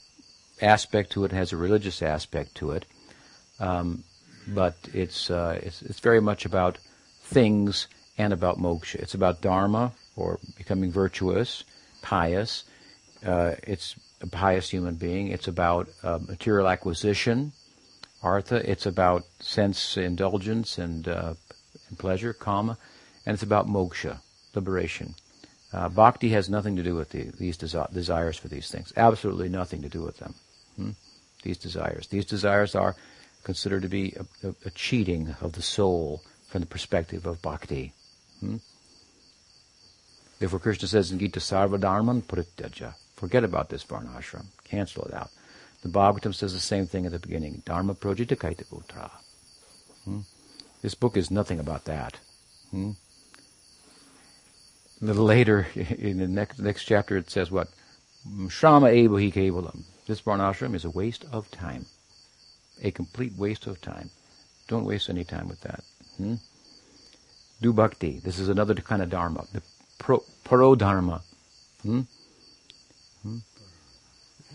[0.61, 2.85] aspect to it, has a religious aspect to it,
[3.59, 4.03] um,
[4.47, 6.79] but it's, uh, it's it's very much about
[7.21, 8.95] things and about moksha.
[8.95, 11.63] It's about dharma or becoming virtuous,
[12.01, 12.63] pious.
[13.23, 15.27] Uh, it's a pious human being.
[15.27, 17.51] It's about uh, material acquisition,
[18.23, 18.67] artha.
[18.69, 21.35] It's about sense indulgence and, uh,
[21.89, 22.79] and pleasure, kama,
[23.27, 24.19] and it's about moksha
[24.55, 25.15] liberation.
[25.73, 28.91] Uh, bhakti has nothing to do with the, these desi- desires for these things.
[28.97, 30.35] Absolutely nothing to do with them.
[30.75, 30.89] Hmm?
[31.43, 32.07] These desires.
[32.07, 32.95] These desires are
[33.43, 37.93] considered to be a, a, a, cheating of the soul from the perspective of bhakti.
[38.39, 38.57] Hmm?
[40.39, 42.95] Therefore, Krishna says in Gita, Sarva Dharman Parityajya.
[43.15, 44.47] Forget about this varnashram.
[44.63, 45.29] Cancel it out.
[45.83, 47.61] The Bhagavatam says the same thing at the beginning.
[47.65, 49.09] Dharma projita kaita.
[50.03, 50.19] Hmm?
[50.81, 52.19] This book is nothing about that.
[52.71, 52.91] Hmm?
[55.01, 57.69] A little later, in the next next chapter, it says what?
[58.27, 59.83] Shrama evahi kevalam.
[60.05, 61.85] This varnashram is a waste of time.
[62.83, 64.11] A complete waste of time.
[64.67, 65.83] Don't waste any time with that.
[66.17, 66.35] Hmm?
[67.61, 68.19] Do bhakti.
[68.23, 69.45] This is another kind of dharma.
[69.53, 69.61] The
[69.97, 71.21] pro, parodharma.
[71.83, 72.01] Hmm?
[73.23, 73.37] Hmm?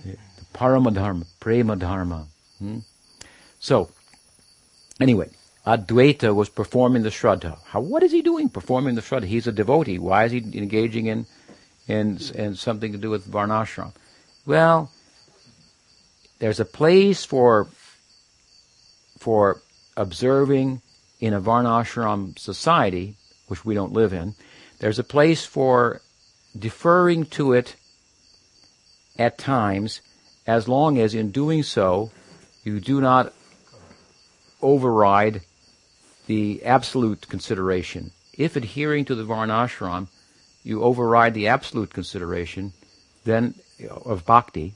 [0.05, 0.17] The
[0.55, 2.27] paramadharma, prema dharma.
[2.59, 2.79] Hmm?
[3.59, 3.91] So,
[5.01, 5.31] anyway,
[5.67, 7.59] Advaita was performing the Shraddha.
[7.65, 9.25] How, what is he doing performing the Shraddha?
[9.25, 9.99] He's a devotee.
[9.99, 11.27] Why is he engaging in,
[11.89, 13.93] in, in something to do with Varnashram?
[14.47, 14.93] Well,
[16.39, 17.67] there's a place for,
[19.19, 19.61] for
[19.97, 20.83] observing
[21.19, 23.17] in a Varnashram society,
[23.49, 24.35] which we don't live in.
[24.79, 26.01] There's a place for
[26.57, 27.75] deferring to it
[29.19, 30.01] at times,
[30.47, 32.13] as long as in doing so,
[32.63, 33.33] you do not
[34.63, 35.41] override
[36.27, 38.13] the absolute consideration.
[38.33, 40.09] If adhering to the Varnashram,
[40.63, 42.73] you override the absolute consideration,
[43.25, 43.55] then
[43.89, 44.75] of bhakti,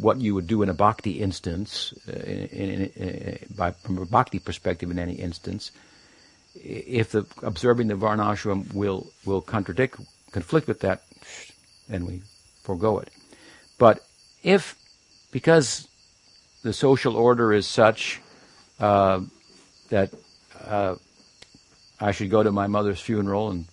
[0.00, 4.06] what you would do in a bhakti instance, uh, in, in, in, by, from a
[4.06, 5.70] bhakti perspective in any instance,
[6.54, 10.00] if the observing the varnashram will will contradict,
[10.32, 11.02] conflict with that,
[11.88, 12.22] then we
[12.62, 13.10] forego it.
[13.78, 14.00] But
[14.42, 14.74] if,
[15.30, 15.88] because
[16.62, 18.20] the social order is such
[18.80, 19.20] uh,
[19.90, 20.10] that
[20.64, 20.96] uh,
[22.00, 23.66] I should go to my mother's funeral and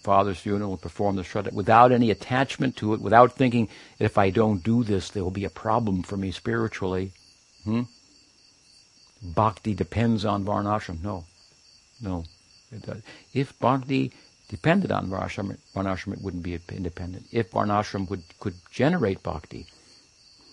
[0.00, 3.68] father's funeral and perform the shraddha without any attachment to it, without thinking
[3.98, 7.12] if I don't do this, there will be a problem for me spiritually.
[7.64, 7.82] Hmm?
[9.22, 11.02] Bhakti depends on Varnashram.
[11.02, 11.24] No,
[12.00, 12.24] no.
[13.32, 14.12] If Bhakti
[14.48, 17.26] depended on Varnashram, Varnashram it wouldn't be independent.
[17.32, 19.66] If Varnashram would, could generate Bhakti,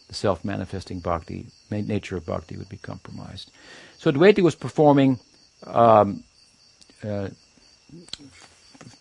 [0.07, 3.51] the self-manifesting Bhakti, nature of Bhakti would be compromised.
[3.97, 5.19] So Advaita was performing
[5.65, 6.23] um,
[7.03, 7.29] uh,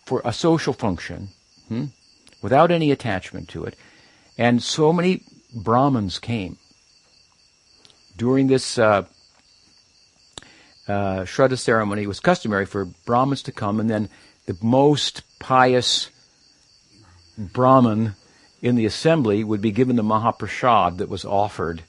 [0.05, 1.29] for a social function
[1.67, 1.85] hmm,
[2.41, 3.75] without any attachment to it.
[4.37, 5.23] And so many
[5.55, 6.57] Brahmins came
[8.17, 9.05] during this uh,
[10.87, 12.03] uh, Shraddha ceremony.
[12.03, 14.09] It was customary for Brahmins to come, and then
[14.45, 16.09] the most pious
[17.37, 18.15] Brahmin
[18.61, 21.83] in the assembly would be given the Mahaprasad that was offered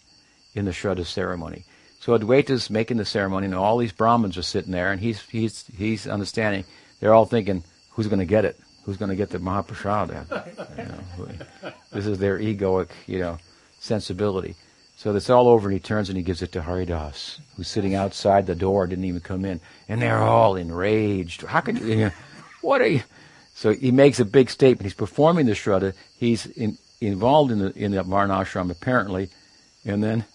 [0.54, 1.64] in the Shraddha ceremony.
[2.04, 5.64] So Advaita's making the ceremony, and all these Brahmins are sitting there, and he's he's
[5.74, 6.66] he's understanding.
[7.00, 8.60] They're all thinking, "Who's going to get it?
[8.84, 10.10] Who's going to get the Mahaprasad?"
[10.76, 13.38] You know, this is their egoic, you know,
[13.80, 14.54] sensibility.
[14.96, 17.94] So that's all over, and he turns and he gives it to Haridas, who's sitting
[17.94, 21.40] outside the door, didn't even come in, and they're all enraged.
[21.46, 21.86] How could you?
[21.86, 22.10] you know,
[22.60, 23.02] what are you?
[23.54, 24.82] So he makes a big statement.
[24.82, 25.94] He's performing the Shraddha.
[26.18, 29.30] He's in, involved in the in the Varnashram apparently,
[29.86, 30.26] and then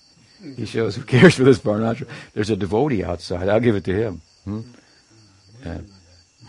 [0.56, 2.08] he shows who cares for this Varnashram.
[2.34, 3.49] There's a devotee outside.
[3.49, 4.21] I'll give it to him.
[4.45, 4.62] Hmm?
[5.63, 5.91] And,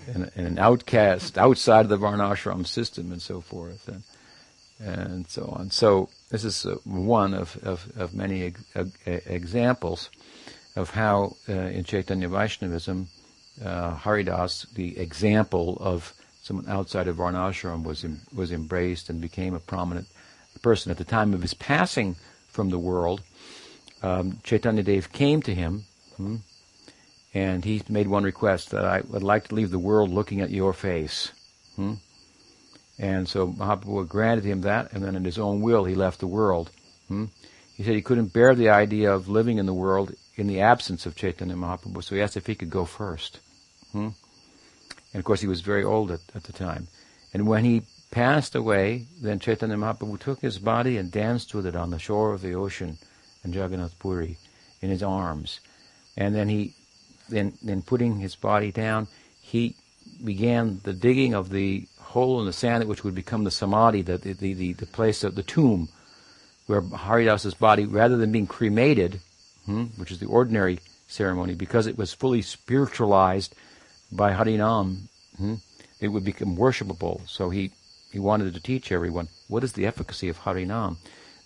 [0.06, 4.02] and, and, an outcast outside of the Varnashram system and so forth, and,
[4.78, 5.70] and so on.
[5.70, 10.10] So this is uh, one of, of, of many ex- examples
[10.76, 13.08] of how uh, in Chaitanya Vaishnavism,
[13.64, 19.54] uh, Haridas, the example of someone outside of Varnashram was em- was embraced and became
[19.54, 20.06] a prominent
[20.62, 20.90] person.
[20.90, 22.16] At the time of his passing
[22.48, 23.22] from the world,
[24.02, 25.84] um, Chaitanya Dev came to him,
[26.16, 26.36] hmm,
[27.34, 30.50] and he made one request that I would like to leave the world looking at
[30.50, 31.32] your face.
[31.76, 31.94] Hmm?
[32.98, 36.26] And so Mahaprabhu granted him that, and then in his own will he left the
[36.26, 36.70] world.
[37.08, 37.26] Hmm?
[37.76, 41.06] He said he couldn't bear the idea of living in the world in the absence
[41.06, 43.40] of Chaitanya Mahaprabhu, so he asked if he could go first.
[43.92, 44.08] Hmm?
[45.12, 46.88] And of course, he was very old at, at the time.
[47.32, 51.76] And when he passed away, then Chaitanya Mahaprabhu took his body and danced with it
[51.76, 52.98] on the shore of the ocean
[53.44, 54.36] in Jagannath Puri
[54.80, 55.60] in his arms.
[56.16, 56.74] And then he,
[57.28, 59.08] then, then putting his body down,
[59.40, 59.76] he
[60.24, 64.18] began the digging of the hole in the sand which would become the samadhi, the,
[64.18, 65.88] the, the, the place of the tomb,
[66.66, 69.20] where Haridas's body, rather than being cremated,
[69.64, 73.54] hmm, which is the ordinary ceremony, because it was fully spiritualized
[74.12, 75.54] by Harinam, hmm,
[76.00, 77.28] it would become worshipable.
[77.28, 77.72] So he,
[78.12, 80.96] he wanted to teach everyone what is the efficacy of Harinam,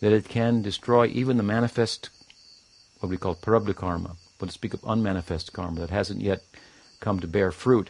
[0.04, 2.10] that it can destroy even the manifest,
[3.00, 6.42] what we call prarabdha karma, but to speak of unmanifest karma that hasn't yet
[7.00, 7.88] come to bear fruit.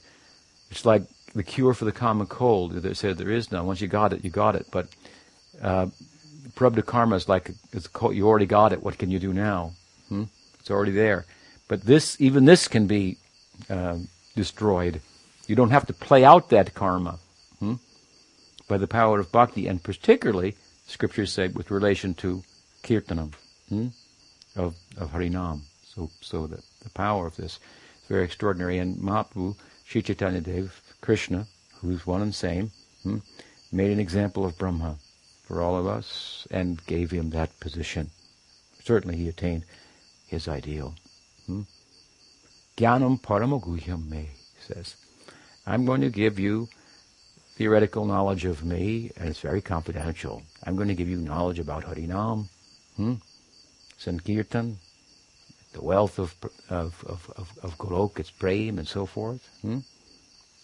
[0.70, 1.02] It's like
[1.34, 2.70] the cure for the common cold.
[2.70, 3.66] They said there is none.
[3.66, 4.68] Once you got it, you got it.
[4.70, 4.86] But
[5.60, 5.88] uh,
[6.86, 7.50] karma is like
[8.12, 8.84] you already got it.
[8.84, 9.72] What can you do now?
[10.08, 10.24] Hmm?
[10.60, 11.26] It's already there.
[11.66, 13.16] But this, even this, can be
[13.68, 13.98] uh,
[14.36, 15.00] destroyed.
[15.48, 17.18] You don't have to play out that karma
[17.58, 17.74] hmm?
[18.68, 20.54] by the power of bhakti, and particularly,
[20.86, 22.42] scriptures say, with relation to
[22.82, 23.32] kirtanam
[23.68, 23.88] hmm?
[24.56, 25.60] of of harinam.
[25.94, 28.78] So, so the, the power of this is very extraordinary.
[28.78, 31.46] And Mahaprabhu, Sri Chaitanya Dev, Krishna,
[31.80, 33.18] who's one and same, hmm,
[33.70, 34.96] made an example of Brahma
[35.44, 38.10] for all of us and gave him that position.
[38.82, 39.64] Certainly he attained
[40.26, 40.94] his ideal.
[41.46, 41.62] Hmm?
[42.76, 44.96] Gyanam paramaguhyam me, says.
[45.66, 46.68] I'm going to give you
[47.56, 50.42] theoretical knowledge of me, and it's very confidential.
[50.64, 52.48] I'm going to give you knowledge about Harinam,
[52.96, 53.14] hmm?
[53.96, 54.78] Sankirtan,
[55.72, 56.34] the wealth of
[56.68, 59.48] of of of, of Golok, its prem, and so forth.
[59.62, 59.80] Hmm?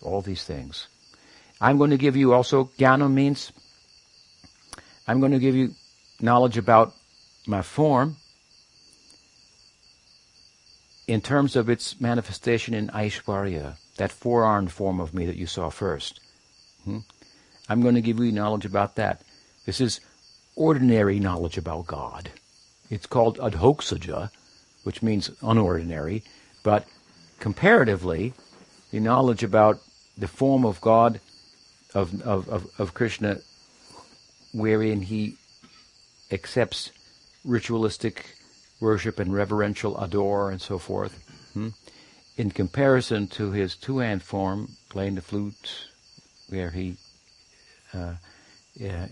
[0.02, 0.88] All these things.
[1.60, 3.52] I'm going to give you also jnana means
[5.06, 5.74] I'm going to give you
[6.20, 6.94] knowledge about
[7.46, 8.16] my form
[11.06, 15.68] in terms of its manifestation in Aishwarya, that four-armed form of me that you saw
[15.68, 16.20] first.
[16.84, 16.98] Hmm?
[17.68, 19.22] I'm going to give you knowledge about that.
[19.66, 20.00] This is
[20.56, 22.30] ordinary knowledge about God.
[22.90, 24.30] It's called adhoksaja,
[24.82, 26.22] which means unordinary,
[26.62, 26.86] but
[27.38, 28.34] comparatively,
[28.90, 29.80] the knowledge about
[30.18, 31.20] the form of God,
[31.94, 33.38] of, of, of, of Krishna,
[34.52, 35.36] wherein he
[36.32, 36.90] accepts
[37.44, 38.36] ritualistic
[38.80, 41.68] worship and reverential adore and so forth, hmm?
[42.36, 45.89] in comparison to his two-hand form, playing the flute,
[46.50, 46.96] where he
[47.94, 48.14] uh,
[48.84, 49.06] uh,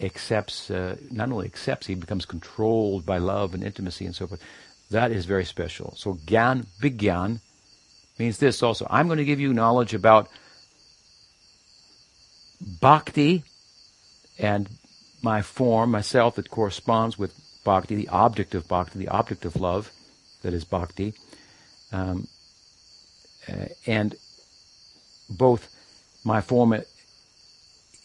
[0.00, 4.42] accepts, uh, not only accepts, he becomes controlled by love and intimacy and so forth.
[4.90, 5.94] That is very special.
[5.96, 7.40] So gyan, vigyan,
[8.18, 8.86] means this also.
[8.88, 10.28] I'm going to give you knowledge about
[12.80, 13.44] bhakti
[14.38, 14.68] and
[15.22, 19.90] my form, myself, that corresponds with bhakti, the object of bhakti, the object of love,
[20.42, 21.14] that is bhakti.
[21.92, 22.28] Um,
[23.48, 24.14] uh, and
[25.28, 25.68] both
[26.28, 26.80] my form, uh,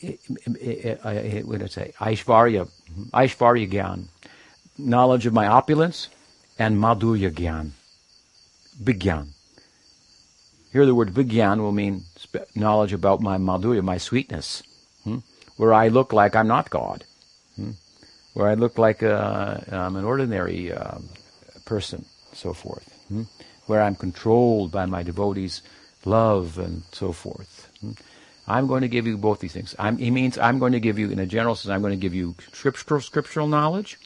[0.01, 2.69] what did I say, Aishvarya,
[3.11, 4.05] Aishvarya Gyan,
[4.77, 6.09] knowledge of my opulence,
[6.57, 7.71] and Madhurya Gyan,
[8.81, 9.27] Vigyan.
[10.71, 12.05] Here the word Vigyan will mean
[12.55, 14.63] knowledge about my Madhurya, my sweetness,
[15.03, 15.19] hmm?
[15.57, 17.03] where I look like I'm not God,
[17.57, 17.71] hmm?
[18.33, 20.99] where I look like I'm an ordinary uh,
[21.65, 23.23] person, so forth, hmm?
[23.67, 25.61] where I'm controlled by my devotees'
[26.05, 27.69] love and so forth.
[28.47, 29.75] I'm going to give you both these things.
[29.79, 32.01] I'm, he means I'm going to give you, in a general sense, I'm going to
[32.01, 33.97] give you scriptural, scriptural knowledge,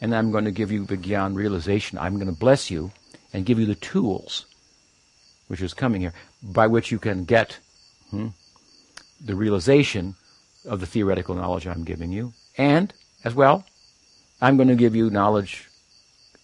[0.00, 1.98] and I'm going to give you Vigyan realization.
[1.98, 2.92] I'm going to bless you
[3.32, 4.46] and give you the tools,
[5.48, 6.12] which is coming here,
[6.42, 7.58] by which you can get
[8.10, 8.28] hmm,
[9.20, 10.14] the realization
[10.64, 12.92] of the theoretical knowledge I'm giving you, and
[13.24, 13.64] as well
[14.40, 15.68] I'm going to give you knowledge,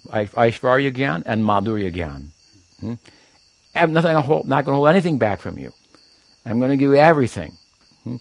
[0.09, 2.28] Aishvarya Gyan and Madhurya Gyan.
[2.80, 2.94] Hmm?
[3.74, 5.72] I'm not going to hold anything back from you.
[6.47, 7.59] I'm going to give you everything.
[8.05, 8.16] Hmm?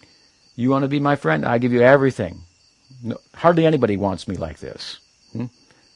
[0.56, 1.46] You want to be my friend?
[1.46, 2.42] I give you everything.
[3.04, 5.00] No, hardly anybody wants me like this.
[5.32, 5.46] Hmm?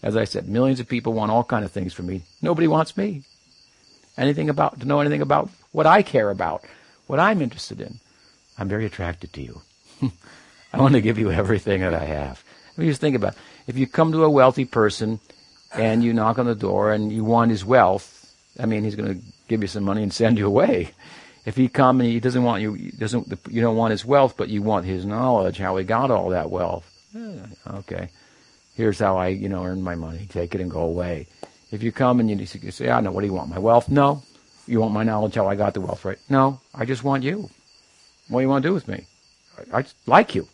[0.04, 2.22] As I said, millions of people want all kind of things from me.
[2.42, 3.24] Nobody wants me.
[4.16, 6.64] Anything about to know anything about what I care about,
[7.08, 8.00] what I'm interested in.
[8.58, 9.62] I'm very attracted to you.
[10.74, 12.44] I want to give you everything that I have.
[12.78, 13.40] Just think about it.
[13.68, 15.20] if you come to a wealthy person
[15.74, 18.16] and you knock on the door and you want his wealth.
[18.60, 20.92] I mean, he's going to give you some money and send you away.
[21.46, 24.50] If he come and he doesn't want you, doesn't you don't want his wealth, but
[24.50, 26.86] you want his knowledge, how he got all that wealth.
[27.16, 27.40] Eh,
[27.76, 28.10] okay,
[28.76, 30.28] here's how I, you know, earn my money.
[30.30, 31.28] Take it and go away.
[31.72, 33.50] If you come and you say, I know, what do you want?
[33.50, 33.90] My wealth?
[33.90, 34.24] No.
[34.68, 36.18] You want my knowledge, how I got the wealth, right?
[36.30, 36.60] No.
[36.74, 37.50] I just want you.
[38.28, 39.06] What do you want to do with me?
[39.74, 40.48] I, I like you.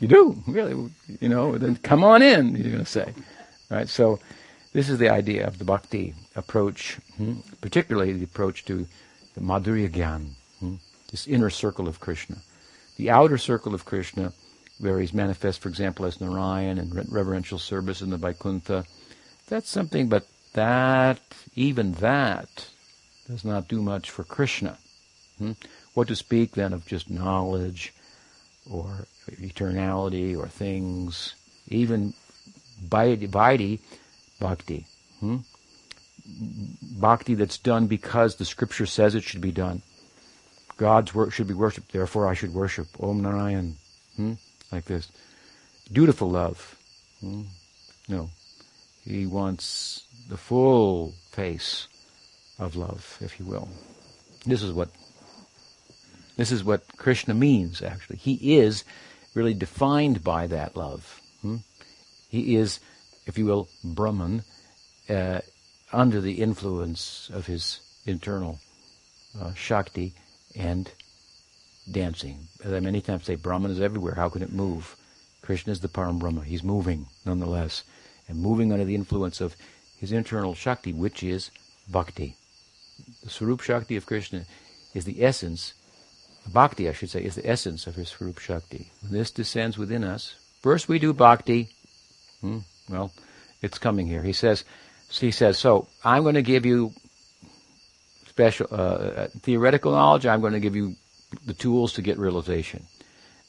[0.00, 0.90] You do, really.
[1.20, 3.12] You know, then come on in, you're going to say.
[3.70, 3.88] Right?
[3.88, 4.18] So
[4.72, 7.34] this is the idea of the bhakti approach, hmm?
[7.60, 8.86] particularly the approach to
[9.34, 10.30] the Madhurya Gyan,
[10.60, 10.76] hmm?
[11.10, 12.38] this inner circle of Krishna.
[12.96, 14.32] The outer circle of Krishna,
[14.78, 18.84] where he's manifest, for example, as Narayan and reverential service in the Vaikuntha,
[19.48, 21.20] that's something, but that,
[21.54, 22.66] even that,
[23.26, 24.78] does not do much for Krishna.
[25.38, 25.52] Hmm?
[25.94, 27.92] What to speak then of just knowledge
[28.70, 31.34] or eternality or things,
[31.68, 32.14] even
[32.86, 33.80] Vaidhi
[34.40, 34.86] bhakti.
[35.20, 35.38] Hmm?
[36.24, 39.82] Bhakti that's done because the scripture says it should be done.
[40.76, 42.88] God's work should be worshipped, therefore I should worship.
[43.00, 43.76] Om Narayan.
[44.16, 44.34] Hmm?
[44.70, 45.10] Like this.
[45.90, 46.76] Dutiful love.
[47.20, 47.42] Hmm?
[48.08, 48.30] No.
[49.04, 51.88] He wants the full face
[52.58, 53.68] of love, if you will.
[54.46, 54.90] This is what
[56.36, 58.16] this is what Krishna means, actually.
[58.16, 58.84] He is
[59.34, 61.20] really defined by that love.
[61.42, 61.56] Hmm?
[62.28, 62.80] He is,
[63.26, 64.42] if you will, Brahman,
[65.10, 65.40] uh,
[65.92, 68.58] under the influence of his internal
[69.40, 70.14] uh, Shakti
[70.56, 70.90] and
[71.90, 72.48] dancing.
[72.64, 74.14] As I many times say, Brahman is everywhere.
[74.14, 74.96] How can it move?
[75.42, 76.44] Krishna is the Param Brahma.
[76.44, 77.82] He's moving, nonetheless,
[78.28, 79.56] and moving under the influence of
[79.98, 81.50] his internal Shakti, which is
[81.88, 82.36] Bhakti.
[83.24, 84.44] The Swarup Shakti of Krishna
[84.94, 85.74] is the essence
[86.46, 88.90] Bhakti, I should say, is the essence of his Swarup Shakti.
[89.00, 91.68] When this descends within us, first we do bhakti.
[92.40, 93.12] Hmm, well,
[93.60, 94.22] it's coming here.
[94.22, 94.64] He says,
[95.20, 96.92] he says, so I'm going to give you
[98.26, 100.26] special uh, uh, theoretical knowledge.
[100.26, 100.96] I'm going to give you
[101.46, 102.86] the tools to get realization.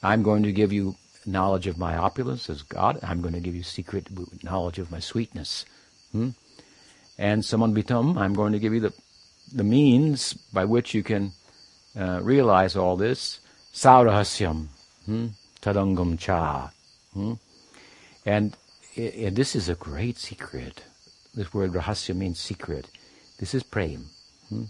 [0.02, 0.96] I'm going to give you
[1.26, 2.98] knowledge of my opulence as God.
[3.02, 4.08] I'm going to give you secret
[4.44, 5.64] knowledge of my sweetness.
[6.12, 6.30] Hmm?
[7.16, 8.92] And samanvitam, I'm going to give you the
[9.52, 11.32] the means by which you can
[11.96, 13.40] uh, realize all this,
[13.72, 14.66] saurahasyam,
[15.06, 15.26] hmm?
[15.60, 16.72] tadangam cha.
[17.12, 17.34] Hmm?
[18.26, 18.56] And,
[18.96, 20.82] and this is a great secret.
[21.34, 22.86] This word rahasya means secret.
[23.38, 24.06] This is prem.
[24.48, 24.64] Hmm?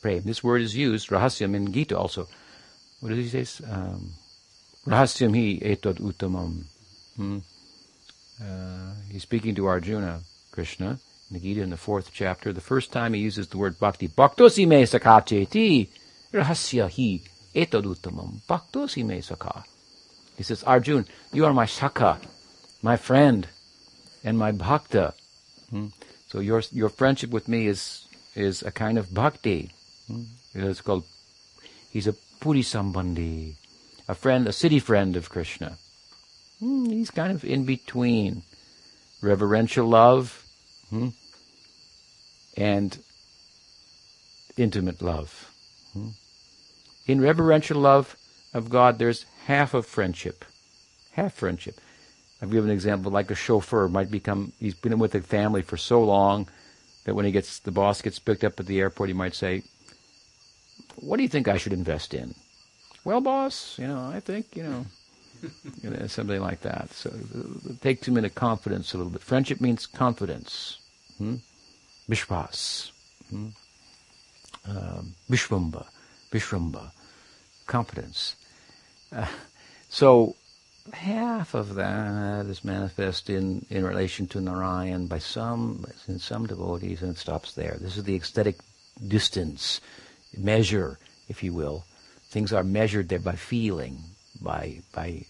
[0.00, 0.22] Prem.
[0.22, 2.26] This word is used, rahasyam, in Gita also.
[3.00, 3.64] What does he say?
[3.70, 4.12] Um,
[4.86, 6.64] rahasyam hi etad uttamam.
[7.16, 7.38] Hmm?
[8.42, 10.20] Uh, he's speaking to Arjuna,
[10.52, 10.98] Krishna,
[11.30, 12.52] in the Gita in the fourth chapter.
[12.52, 15.88] The first time he uses the word bhakti, bhaktosi me sakacheti.
[16.32, 17.22] Rahasya hi
[17.54, 19.64] etaduttamam bhaktosi me sakha.
[20.36, 22.20] He says, Arjun, you are my shaka,
[22.82, 23.48] my friend,
[24.22, 25.14] and my bhakta.
[25.70, 25.86] Hmm?
[26.28, 29.70] So your your friendship with me is is a kind of bhakti.
[30.06, 30.24] Hmm?
[30.54, 31.04] It's called.
[31.90, 33.54] He's a puri sambandhi,
[34.08, 35.78] a friend, a city friend of Krishna.
[36.60, 36.86] Hmm?
[36.90, 38.42] He's kind of in between
[39.22, 40.44] reverential love
[40.90, 41.08] hmm?
[42.56, 42.98] and
[44.56, 45.50] intimate love.
[45.92, 46.08] Hmm?
[47.06, 48.16] In reverential love
[48.52, 50.44] of God, there's half of friendship.
[51.12, 51.80] Half friendship.
[52.40, 55.76] I've given an example like a chauffeur might become, he's been with a family for
[55.76, 56.48] so long
[57.04, 59.62] that when he gets, the boss gets picked up at the airport, he might say,
[60.96, 62.34] what do you think I should invest in?
[63.04, 64.86] Well, boss, you know, I think, you know,
[65.82, 66.92] you know something like that.
[66.92, 67.10] So
[67.70, 69.22] it takes him into confidence a little bit.
[69.22, 70.78] Friendship means confidence.
[71.18, 71.36] Hmm?
[72.08, 72.90] Vishwas.
[73.30, 73.48] Hmm?
[74.68, 75.86] Um, Vishvamba.
[76.36, 76.90] Vishramba,
[77.66, 78.36] competence.
[79.12, 79.26] Uh,
[79.88, 80.36] so
[80.92, 87.02] half of that is manifest in, in relation to Narayan by some in some devotees,
[87.02, 87.76] and it stops there.
[87.80, 88.56] This is the aesthetic
[89.06, 89.80] distance
[90.36, 91.84] measure, if you will.
[92.28, 93.98] Things are measured there by feeling,
[94.40, 95.24] by by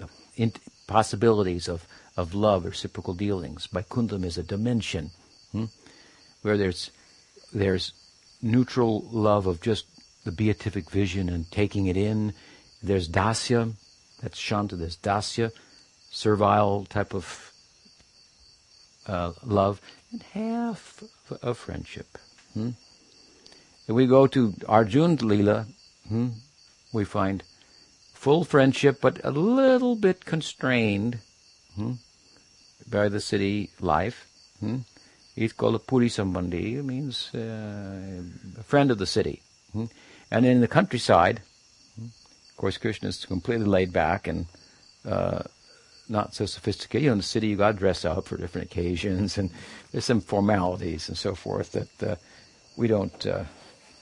[0.00, 0.48] uh, uh,
[0.86, 1.86] possibilities of
[2.16, 3.68] of love, reciprocal dealings.
[3.68, 5.10] Vaikuntham is a dimension
[5.52, 5.66] hmm,
[6.42, 6.90] where there's
[7.52, 7.92] there's
[8.42, 9.86] neutral love of just
[10.24, 12.32] the beatific vision and taking it in.
[12.82, 13.72] There's dasya,
[14.22, 15.52] that's shanta, there's dasya,
[16.10, 17.52] servile type of
[19.06, 21.02] uh, love, and half
[21.42, 22.18] of friendship.
[22.54, 22.70] Hmm?
[23.86, 25.66] If we go to Arjun Lila,
[26.08, 26.28] hmm,
[26.92, 27.42] we find
[28.14, 31.18] full friendship, but a little bit constrained
[31.76, 31.92] hmm,
[32.90, 34.26] by the city life.
[34.60, 34.78] Hmm?
[35.34, 38.22] He's called a Puri Sambandhi, means uh,
[38.58, 39.42] a friend of the city.
[39.72, 39.84] Hmm?
[40.30, 41.42] And in the countryside,
[42.56, 44.46] of course, Krishna is completely laid back and
[45.04, 45.42] uh,
[46.08, 47.02] not so sophisticated.
[47.02, 49.50] You know, in the city, you got to dress up for different occasions, and
[49.92, 52.16] there's some formalities and so forth that uh,
[52.74, 53.44] we don't uh,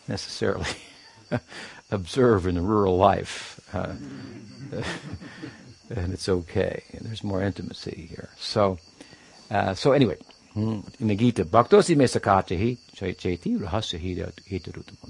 [0.07, 0.71] necessarily
[1.91, 3.59] observe in the rural life.
[3.73, 3.95] Uh,
[5.91, 6.85] and it's okay.
[7.01, 8.29] There's more intimacy here.
[8.39, 8.79] So,
[9.51, 10.19] uh, so anyway,
[10.55, 11.97] in the Gita, Bhaktosi
[12.95, 13.59] chaiti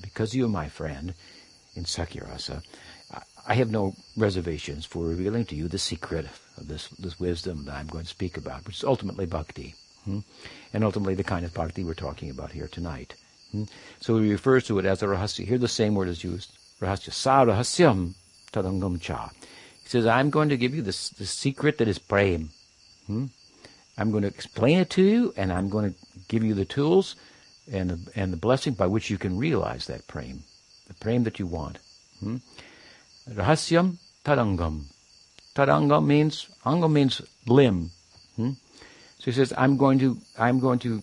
[0.01, 1.13] Because you my friend
[1.77, 2.63] in Sakyarasa,
[3.47, 6.27] I have no reservations for revealing to you the secret
[6.57, 9.75] of this, this wisdom that I'm going to speak about, which is ultimately bhakti.
[10.05, 10.21] Hmm?
[10.73, 13.15] And ultimately the kind of bhakti we're talking about here tonight.
[13.53, 13.65] Hmm?
[14.01, 15.47] So he refers to it as a rahasya.
[15.47, 17.13] Here the same word is used, rahasya.
[17.13, 18.15] Sa rahasyam
[18.53, 19.31] tadangam cha.
[19.83, 22.51] He says, I'm going to give you this, the secret that is prem.
[23.07, 23.27] Hmm?
[23.99, 27.15] I'm going to explain it to you, and I'm going to give you the tools
[27.71, 30.43] and the, and the blessing by which you can realize that prem,
[30.89, 31.79] the prem that you want.
[32.21, 32.39] Hmm?
[33.29, 34.85] Rahasyam tadangam.
[35.55, 37.91] Tadangam means anga means limb.
[38.37, 38.51] Hmm?
[39.19, 41.03] So he says, I'm going to I'm going to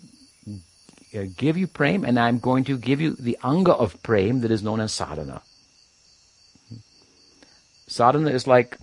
[1.16, 4.52] uh, give you prem, and I'm going to give you the anga of prem that
[4.52, 5.42] is known as sadhana.
[7.88, 8.78] Sadhana is like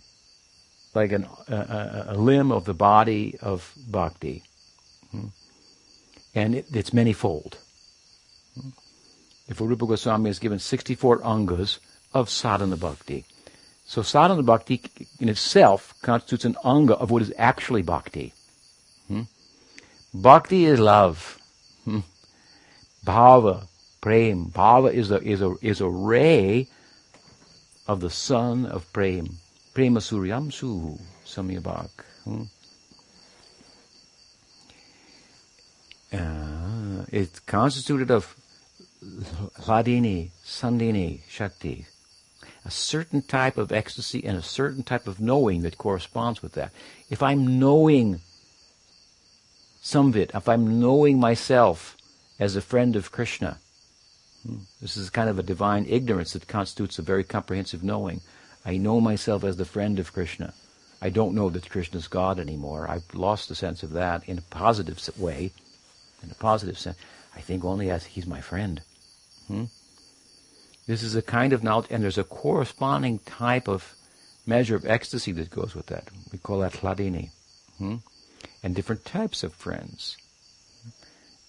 [0.95, 4.43] like an, a, a, limb of the body of bhakti.
[5.11, 5.27] Hmm?
[6.35, 7.55] And it, it's manyfold.
[8.55, 8.71] Hmm?
[9.47, 11.79] If Rupa Goswami has given 64 angas
[12.13, 13.25] of sadhana bhakti.
[13.85, 14.83] So sadhana bhakti
[15.21, 18.33] in itself constitutes an anga of what is actually bhakti.
[19.07, 19.23] Hmm?
[20.13, 21.39] Bhakti is love.
[21.85, 22.01] Hmm?
[23.05, 23.67] Bhava,
[24.01, 24.47] prem.
[24.47, 26.69] Bhava is a, is a, is a ray
[27.89, 29.39] of the sun of Prem.
[29.73, 31.91] Prema Suryam Suhu Samyabhak.
[32.25, 32.43] Hmm?
[36.13, 38.35] Uh, it's constituted of
[39.61, 41.87] Hladini, Sandini, Shakti.
[42.69, 46.71] A certain type of ecstasy and a certain type of knowing that corresponds with that.
[47.09, 48.21] If I'm knowing
[49.81, 51.97] some of it, if I'm knowing myself
[52.39, 53.59] as a friend of Krishna,
[54.83, 58.21] this is kind of a divine ignorance that constitutes a very comprehensive knowing.
[58.67, 60.53] I know myself as the friend of Krishna.
[61.01, 62.87] I don't know that Krishna is God anymore.
[62.87, 65.53] I've lost the sense of that in a positive way.
[66.23, 66.99] In a positive sense,
[67.35, 68.83] I think only as He's my friend.
[69.47, 69.65] Hmm?
[70.89, 73.95] This is a kind of knowledge, and there's a corresponding type of
[74.47, 76.09] measure of ecstasy that goes with that.
[76.33, 77.29] We call that hladini.
[77.77, 77.97] Hmm?
[78.63, 80.17] And different types of friends.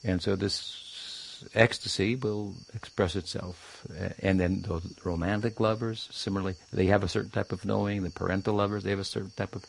[0.04, 3.88] And so this ecstasy will express itself.
[4.22, 8.04] And then those romantic lovers, similarly, they have a certain type of knowing.
[8.04, 9.66] The parental lovers, they have a certain type of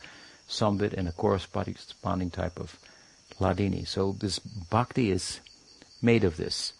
[0.47, 2.77] sambit and a corresponding type of
[3.39, 3.87] hladini.
[3.87, 5.39] So this bhakti is
[6.01, 6.73] made of this.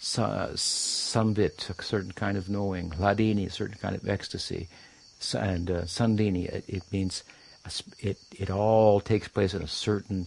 [0.00, 2.90] Sambit, a certain kind of knowing.
[2.90, 4.68] hladini, a certain kind of ecstasy.
[5.34, 7.24] And uh, sandini, it, it means
[7.98, 10.26] it, it all takes place in a certain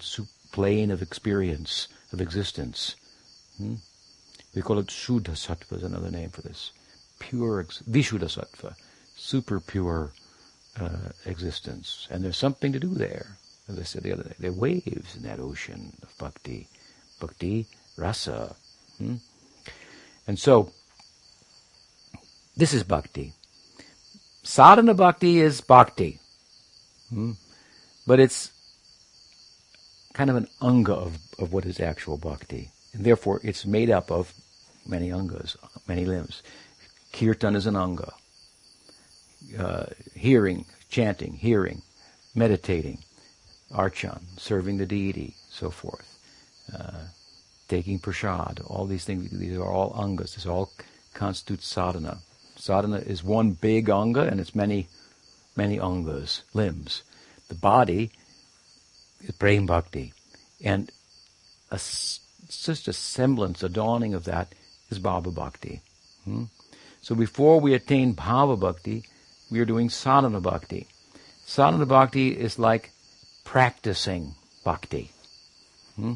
[0.51, 2.95] plane of experience, of existence.
[3.57, 3.75] Hmm?
[4.55, 6.71] We call it Shuddha Sattva is another name for this.
[7.19, 8.75] Pure, Vishuddha Sattva,
[9.15, 10.11] super pure
[10.79, 12.07] uh, existence.
[12.09, 13.37] And there's something to do there.
[13.67, 16.67] As I said the other day, there are waves in that ocean of bhakti.
[17.19, 17.67] Bhakti,
[17.97, 18.55] rasa.
[18.97, 19.15] Hmm?
[20.29, 20.71] And so,
[22.55, 23.33] this is bhakti.
[24.43, 26.19] Sadhana bhakti is bhakti.
[27.09, 27.31] Hmm?
[28.05, 28.51] But it's
[30.13, 32.69] kind of an anga of, of what is actual bhakti.
[32.93, 34.31] And therefore, it's made up of
[34.85, 35.57] many angas,
[35.87, 36.43] many limbs.
[37.11, 38.13] Kirtan is an anga.
[39.57, 41.81] Uh, hearing, chanting, hearing,
[42.35, 42.99] meditating,
[43.71, 46.19] archan, serving the deity, so forth.
[46.71, 47.05] Uh,
[47.69, 50.35] taking prasad, all these things, these are all angas.
[50.35, 50.71] This all
[51.13, 52.19] constitutes sadhana.
[52.57, 54.89] Sadhana is one big anga and it's many,
[55.55, 57.03] many angas, limbs.
[57.47, 58.11] The body
[59.21, 60.13] is prem bhakti.
[60.61, 60.91] And
[61.71, 64.53] a just a semblance, a dawning of that
[64.89, 65.81] is Bhava Bhakti.
[66.25, 66.45] Hmm?
[67.01, 69.03] So before we attain Bhava Bhakti,
[69.51, 70.87] we are doing Sadhana Bhakti.
[71.45, 72.91] Sadhana Bhakti is like
[73.43, 75.11] practicing Bhakti.
[75.95, 76.13] Hmm?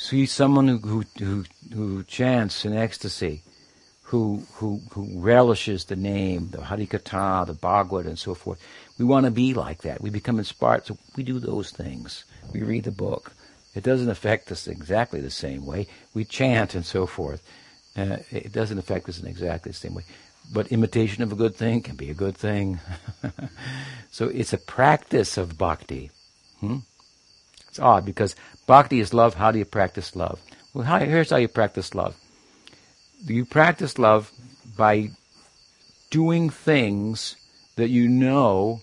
[0.00, 1.44] See someone who, who, who,
[1.74, 3.42] who chants in ecstasy,
[4.04, 8.58] who, who, who relishes the name, the Harikatha, the Bhagavad, and so forth.
[8.98, 10.00] We want to be like that.
[10.00, 12.24] We become inspired, so we do those things.
[12.50, 13.34] We read the book.
[13.74, 15.86] It doesn't affect us exactly the same way.
[16.14, 17.42] We chant and so forth.
[17.94, 20.04] Uh, it doesn't affect us in exactly the same way.
[20.50, 22.80] But imitation of a good thing can be a good thing.
[24.10, 26.10] so it's a practice of bhakti.
[26.60, 26.78] Hmm?
[27.68, 28.34] It's odd because
[28.70, 29.34] bhakti is love.
[29.34, 30.38] How do you practice love?
[30.72, 32.14] Well, how, here's how you practice love.
[33.24, 34.30] You practice love
[34.76, 35.10] by
[36.10, 37.34] doing things
[37.74, 38.82] that you know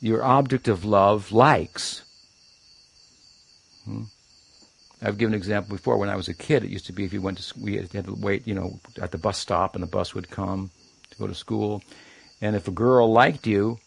[0.00, 2.02] your object of love likes.
[3.86, 4.02] Hmm?
[5.00, 5.96] I've given an example before.
[5.96, 7.76] When I was a kid, it used to be if you went to school, we
[7.76, 10.70] had to wait, you know, at the bus stop, and the bus would come
[11.10, 11.82] to go to school.
[12.42, 13.78] And if a girl liked you,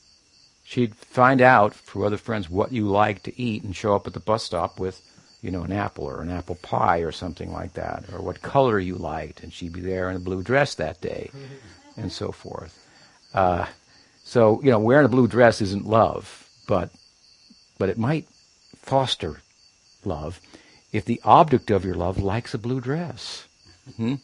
[0.66, 4.14] she'd find out through other friends what you liked to eat, and show up at
[4.14, 5.02] the bus stop with,
[5.42, 8.80] you know, an apple or an apple pie or something like that, or what color
[8.80, 11.32] you liked, and she'd be there in a blue dress that day,
[11.98, 12.78] and so forth.
[13.34, 13.68] Uh,
[14.24, 16.90] so you know, wearing a blue dress isn't love, but
[17.78, 18.28] but it might
[18.76, 19.42] foster
[20.04, 20.42] love
[20.92, 23.48] if the object of your love likes a blue dress.
[23.98, 24.16] Hmm?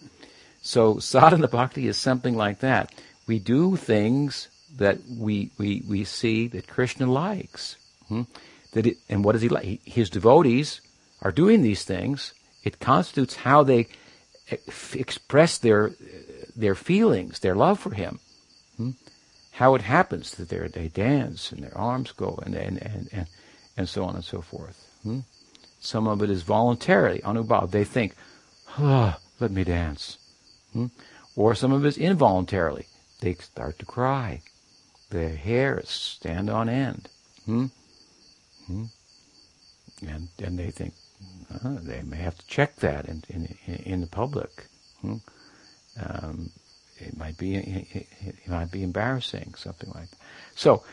[0.62, 2.94] So sadhana bhakti is something like that.
[3.28, 7.78] We do things that we we, we see that Krishna likes.
[8.08, 8.24] Hmm?
[8.74, 9.82] That it, and what does he like?
[9.86, 10.82] His devotees
[11.22, 12.34] are doing these things.
[12.64, 13.88] It constitutes how they
[14.94, 15.92] express their
[16.56, 18.20] their feelings, their love for him.
[18.78, 18.92] Hmm?
[19.52, 23.28] How it happens that they dance and their arms go and and, and, and,
[23.78, 24.78] and so on and so forth.
[25.04, 25.20] Hmm?
[25.80, 27.72] Some of it is voluntarily, anubhav.
[27.72, 28.16] They think,
[28.78, 30.20] oh, let me dance.
[30.74, 30.88] Hmm?
[31.36, 32.86] Or some of it is involuntarily.
[33.22, 34.42] They start to cry.
[35.12, 37.10] Their hairs stand on end.
[37.46, 37.66] Hmm?
[38.68, 38.86] Hmm?
[40.08, 40.94] And, and they think,
[41.64, 43.56] oh, they may have to check that in, in,
[43.86, 44.66] in the public.
[45.02, 45.18] Hmm?
[46.02, 46.52] Um,
[46.98, 50.18] it might be it, it, might be embarrassing, something like that.
[50.56, 50.84] So,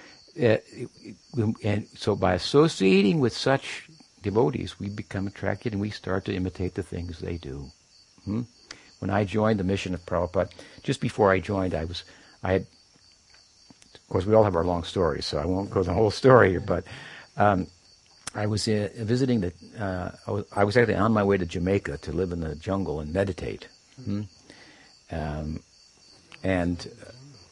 [0.42, 0.56] uh,
[1.62, 3.88] and so by associating with such
[4.22, 7.70] devotees, we become attracted and we start to imitate the things they do.
[8.24, 8.42] Hmm?
[8.98, 10.50] When I joined the mission of Prabhupada,
[10.82, 12.02] just before I joined, I was,
[12.42, 12.66] I had,
[14.08, 16.58] of course, we all have our long stories, so I won't go the whole story
[16.58, 16.84] but
[17.36, 17.66] um,
[18.34, 21.44] I was uh, visiting the, uh, I, was, I, was, actually on my way to
[21.44, 23.68] Jamaica to live in the jungle and meditate.
[24.02, 24.22] Hmm?
[25.10, 25.60] Um,
[26.42, 26.90] and,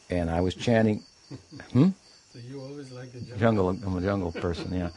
[0.09, 1.03] and I was chanting,
[1.71, 1.89] hmm?
[2.33, 3.73] So you always like the jungle.
[3.73, 3.87] jungle.
[3.87, 4.89] I'm a jungle person, yeah.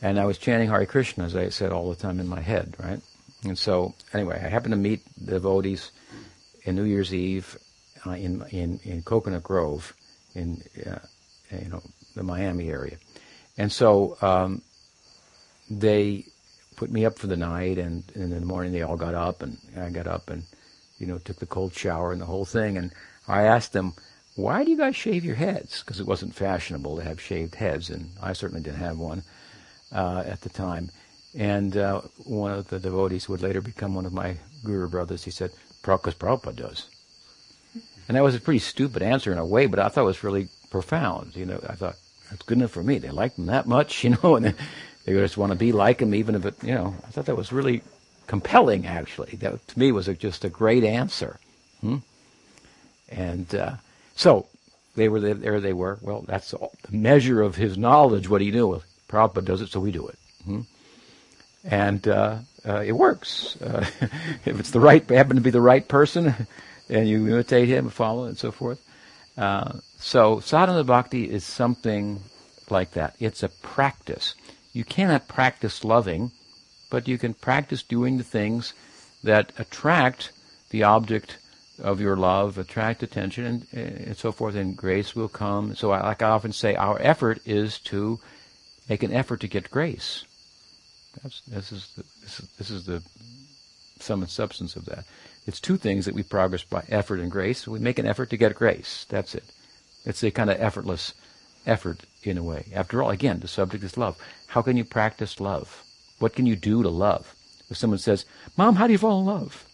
[0.00, 2.76] And I was chanting Hare Krishna, as I said all the time in my head,
[2.78, 3.00] right?
[3.44, 5.90] And so, anyway, I happened to meet the devotees
[6.62, 7.56] in New Year's Eve
[8.06, 9.94] uh, in, in, in Coconut Grove,
[10.34, 10.98] in, uh,
[11.50, 11.82] you know,
[12.14, 12.96] the Miami area.
[13.56, 14.62] And so, um,
[15.70, 16.24] they
[16.76, 19.42] put me up for the night, and, and, in the morning they all got up,
[19.42, 20.44] and I got up and,
[20.98, 22.76] you know, took the cold shower and the whole thing.
[22.76, 22.92] And
[23.28, 23.94] I asked them,
[24.36, 25.82] why do you guys shave your heads?
[25.82, 29.22] Because it wasn't fashionable to have shaved heads, and I certainly didn't have one
[29.92, 30.90] uh, at the time.
[31.36, 35.24] And uh, one of the devotees would later become one of my guru brothers.
[35.24, 35.50] He said,
[35.82, 36.88] because Prabhupada does.
[38.08, 40.24] And that was a pretty stupid answer in a way, but I thought it was
[40.24, 41.36] really profound.
[41.36, 41.96] You know, I thought,
[42.30, 42.98] that's good enough for me.
[42.98, 44.54] They like him that much, you know, and
[45.04, 47.36] they just want to be like him, even if it, you know, I thought that
[47.36, 47.82] was really
[48.26, 49.36] compelling, actually.
[49.36, 51.38] That, to me, was a, just a great answer.
[51.80, 51.98] Hmm?
[53.08, 53.74] And uh,
[54.16, 54.46] so
[54.96, 55.98] they were there, there they were.
[56.00, 58.82] Well, that's all, the measure of his knowledge, what he knew.
[59.08, 60.18] Prabhupada does it, so we do it.
[60.44, 60.60] Hmm?
[61.64, 63.56] And uh, uh, it works.
[63.60, 63.86] Uh,
[64.44, 66.34] if it's the right, happen to be the right person,
[66.88, 68.80] and you imitate him, follow, and so forth.
[69.36, 72.20] Uh, so sadhana bhakti is something
[72.70, 73.16] like that.
[73.18, 74.34] It's a practice.
[74.72, 76.32] You cannot practice loving,
[76.90, 78.74] but you can practice doing the things
[79.22, 80.32] that attract
[80.70, 81.38] the object
[81.82, 85.74] of your love, attract attention, and, and so forth, and grace will come.
[85.74, 88.20] So, I, like I often say, our effort is to
[88.88, 90.24] make an effort to get grace.
[91.22, 93.02] That's, this, is the, this, is, this is the
[94.00, 95.04] sum and substance of that.
[95.46, 97.68] It's two things that we progress by effort and grace.
[97.68, 99.06] We make an effort to get grace.
[99.08, 99.44] That's it.
[100.04, 101.14] It's a kind of effortless
[101.66, 102.66] effort in a way.
[102.74, 104.16] After all, again, the subject is love.
[104.48, 105.82] How can you practice love?
[106.18, 107.34] What can you do to love?
[107.70, 108.24] If someone says,
[108.56, 109.66] Mom, how do you fall in love?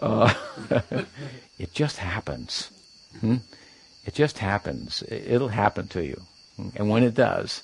[0.00, 0.32] Uh,
[1.58, 2.70] it just happens.
[3.20, 3.36] Hmm?
[4.04, 5.02] It just happens.
[5.08, 6.22] It'll happen to you.
[6.76, 7.62] And when it does,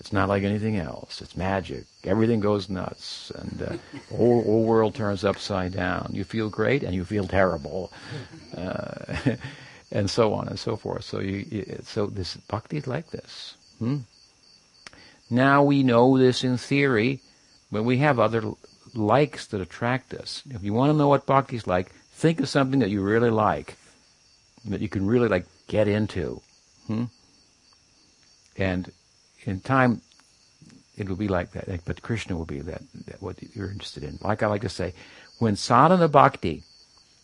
[0.00, 1.20] it's not like anything else.
[1.22, 1.84] It's magic.
[2.04, 3.76] Everything goes nuts, and uh,
[4.10, 6.10] the whole, whole world turns upside down.
[6.12, 7.92] You feel great, and you feel terrible,
[8.56, 9.36] uh,
[9.92, 11.04] and so on and so forth.
[11.04, 13.54] So, you, so this bhakti is like this.
[13.78, 13.98] Hmm?
[15.30, 17.20] Now we know this in theory,
[17.70, 18.42] but we have other
[18.94, 20.42] likes that attract us.
[20.50, 23.30] If you want to know what bhakti is like, Think of something that you really
[23.30, 23.78] like,
[24.66, 26.42] that you can really like get into.
[26.86, 27.04] Hmm?
[28.58, 28.92] And
[29.44, 30.02] in time,
[30.96, 31.84] it will be like that.
[31.84, 34.18] But Krishna will be that, that what you're interested in.
[34.20, 34.92] Like I like to say,
[35.38, 36.64] when sadhana bhakti,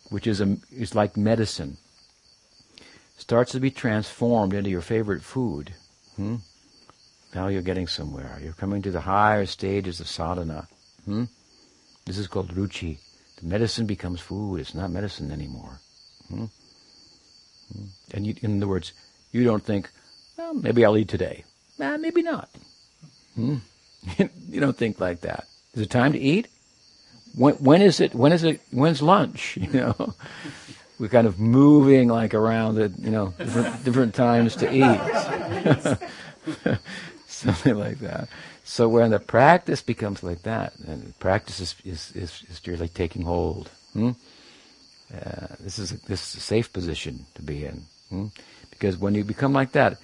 [0.09, 1.77] which is a, is like medicine,
[3.17, 5.73] starts to be transformed into your favorite food,
[6.15, 6.37] hmm?
[7.35, 8.39] now you're getting somewhere.
[8.41, 10.67] You're coming to the higher stages of sadhana.
[11.05, 11.25] Hmm?
[12.05, 12.99] This is called ruchi.
[13.39, 14.59] The medicine becomes food.
[14.59, 15.79] It's not medicine anymore.
[16.29, 16.45] Hmm?
[17.73, 17.85] hmm?
[18.13, 18.93] And you, in other words,
[19.31, 19.91] you don't think,
[20.37, 21.43] well, maybe I'll eat today.
[21.77, 22.49] Nah, maybe not.
[23.35, 23.57] Hmm?
[24.49, 25.45] you don't think like that.
[25.73, 26.47] Is it time to eat?
[27.35, 28.15] When, when is it?
[28.15, 28.61] When is it?
[28.71, 29.57] When's lunch?
[29.67, 30.15] You know,
[30.99, 34.99] we're kind of moving like around at you know different, different times to eat,
[37.27, 38.29] something like that.
[38.63, 43.21] So when the practice becomes like that, and practice is is, is, is really taking
[43.21, 43.69] hold.
[43.93, 44.11] Hmm?
[45.13, 48.25] Uh, this is a, this is a safe position to be in, hmm?
[48.71, 49.97] because when you become like that,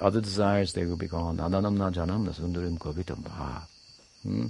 [0.00, 1.38] other desires they will be gone.
[4.22, 4.46] Hmm?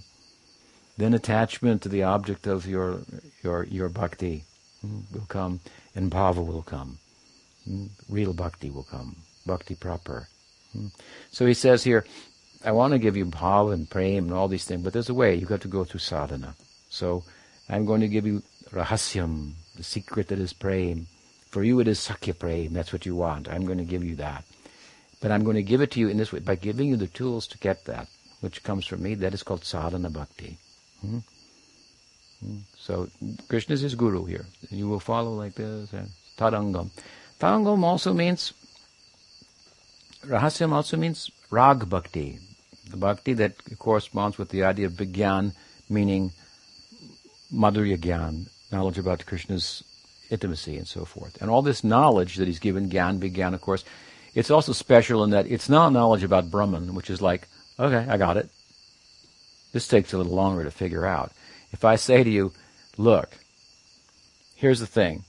[0.96, 3.00] Then attachment to the object of your
[3.42, 4.44] your your bhakti
[4.80, 5.60] hmm, will come,
[5.94, 6.98] and bhava will come.
[7.64, 7.86] Hmm?
[8.08, 10.28] Real bhakti will come, bhakti proper.
[10.72, 10.88] Hmm?
[11.30, 12.04] So he says here,
[12.64, 15.14] I want to give you bhava and prem and all these things, but there's a
[15.14, 15.34] way.
[15.34, 16.56] You have got to go through sadhana.
[16.88, 17.22] So
[17.68, 21.06] I'm going to give you rahasyam, the secret that is prem.
[21.50, 22.72] For you it is sakya prem.
[22.72, 23.48] That's what you want.
[23.48, 24.44] I'm going to give you that.
[25.20, 27.06] But I'm going to give it to you in this way, by giving you the
[27.08, 28.08] tools to get that,
[28.40, 29.14] which comes from me.
[29.14, 30.58] That is called sadhana bhakti.
[31.00, 31.18] Hmm?
[32.40, 32.58] Hmm?
[32.78, 33.08] So
[33.48, 34.46] Krishna is his guru here.
[34.70, 35.92] You will follow like this.
[35.92, 36.90] And Tadangam.
[37.40, 38.52] Tadangam also means,
[40.24, 42.38] rahasyam also means rag bhakti.
[42.90, 45.52] The bhakti that corresponds with the idea of vigyan,
[45.90, 46.32] meaning
[47.52, 49.82] madhurya gyan, knowledge about Krishna's
[50.30, 51.40] intimacy and so forth.
[51.40, 53.84] And all this knowledge that he's given, gyan, vigyan, of course,
[54.34, 57.48] it's also special in that it's not knowledge about Brahman, which is like,
[57.78, 58.50] okay, I got it.
[59.72, 61.32] This takes a little longer to figure out.
[61.72, 62.52] If I say to you,
[62.96, 63.36] look,
[64.54, 65.24] here's the thing.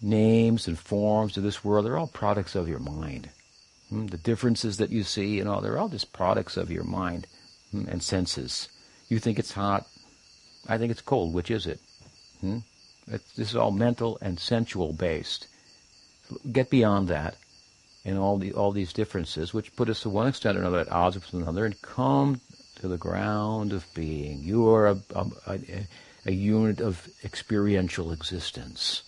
[0.00, 3.30] Names and forms of this world, they're all products of your mind.
[3.88, 4.06] Hmm?
[4.06, 7.26] The differences that you see and all, they're all just products of your mind
[7.70, 8.68] hmm, and senses.
[9.08, 9.86] You think it's hot.
[10.68, 11.32] I think it's cold.
[11.32, 11.80] Which is it?
[12.40, 12.58] Hmm?
[13.06, 15.46] This is all mental and sensual based.
[16.50, 17.36] Get beyond that
[18.06, 20.92] and all the all these differences, which put us to one extent or another at
[20.92, 22.40] odds with another, and come
[22.76, 24.42] to the ground of being.
[24.42, 25.86] You are a, a, a,
[26.26, 29.02] a unit of experiential existence.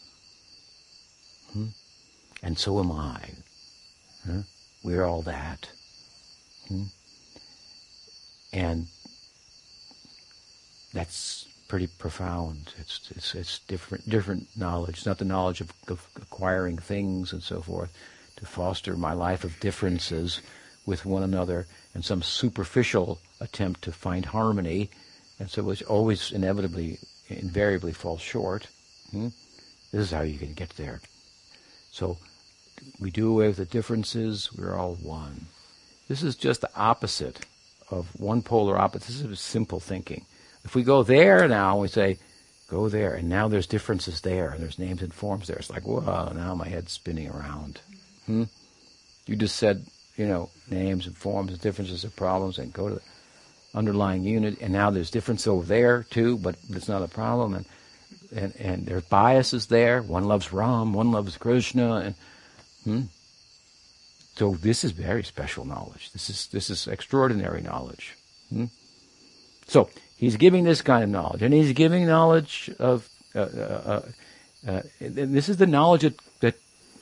[1.53, 1.67] Hmm?
[2.43, 3.21] And so am I.
[4.27, 4.43] Huh?
[4.83, 5.71] We're all that.
[6.67, 6.85] Hmm?
[8.53, 8.87] And
[10.93, 12.75] that's pretty profound.
[12.79, 14.97] It's, it's, it's different, different knowledge.
[14.97, 17.93] It's not the knowledge of, of acquiring things and so forth
[18.39, 20.41] to foster my life of differences
[20.87, 24.91] with one another and some superficial attempt to find harmony,
[25.39, 28.69] and so which always inevitably, invariably falls short.
[29.11, 29.29] Hmm?
[29.93, 31.01] This is how you can get there.
[31.91, 32.19] So
[33.01, 35.47] we do away with the differences, we're all one.
[36.09, 37.45] This is just the opposite
[37.91, 39.09] of one polar opposite.
[39.09, 40.25] This is simple thinking.
[40.65, 42.19] If we go there now, we say,
[42.69, 45.57] go there, and now there's differences there, and there's names and forms there.
[45.57, 47.81] It's like, whoa, now my head's spinning around.
[48.29, 48.45] Hmm?
[49.27, 52.95] You just said, you know, names and forms and differences of problems and go to
[52.97, 53.01] the
[53.75, 57.65] underlying unit, and now there's difference over there too, but it's not a problem, and
[58.35, 60.03] and and there's biases there.
[60.03, 62.15] One loves Ram, one loves Krishna, and
[62.85, 63.01] hmm?
[64.37, 66.13] so this is very special knowledge.
[66.13, 68.15] This is this is extraordinary knowledge.
[68.51, 68.67] Hmm?
[69.69, 73.09] So he's giving this kind of knowledge, and he's giving knowledge of.
[73.35, 74.03] Uh, uh,
[74.67, 76.19] uh, uh this is the knowledge that,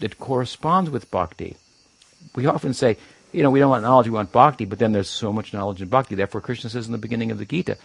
[0.01, 1.57] that corresponds with bhakti.
[2.35, 2.97] We often say,
[3.33, 5.83] you know, we don't want knowledge, we want bhakti, but then there's so much knowledge
[5.83, 6.15] in bhakti.
[6.15, 7.77] Therefore, Krishna says in the beginning of the Gita,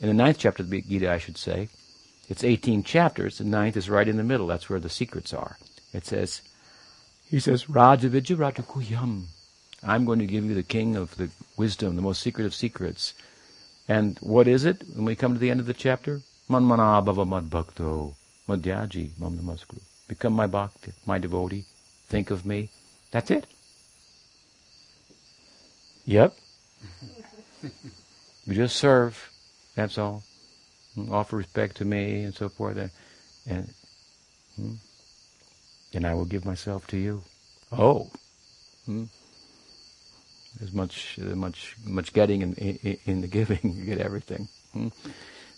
[0.00, 1.68] in the ninth chapter of the Gita, I should say,
[2.28, 3.38] it's 18 chapters.
[3.38, 4.46] The ninth is right in the middle.
[4.46, 5.58] That's where the secrets are.
[5.92, 6.42] It says,
[7.28, 9.24] he says, Raja Guhyam.
[9.82, 13.14] I'm going to give you the king of the wisdom, the most secret of secrets.
[13.88, 16.20] And what is it when we come to the end of the chapter?
[16.48, 18.14] Manmana bhava mad bhakto
[18.48, 19.80] madhyaji mam namaskru.
[20.10, 21.66] Become my bhakti, my devotee.
[22.08, 22.68] Think of me.
[23.12, 23.46] That's it.
[26.04, 26.34] Yep.
[27.62, 29.30] you just serve.
[29.76, 30.24] That's all.
[31.12, 32.76] Offer respect to me and so forth.
[32.76, 32.90] And,
[33.46, 33.70] and,
[34.56, 34.72] hmm?
[35.94, 37.22] and I will give myself to you.
[37.70, 38.10] Oh.
[38.86, 39.04] Hmm?
[40.58, 43.60] There's much, much, much getting in, in, in the giving.
[43.76, 44.48] you get everything.
[44.72, 44.88] Hmm?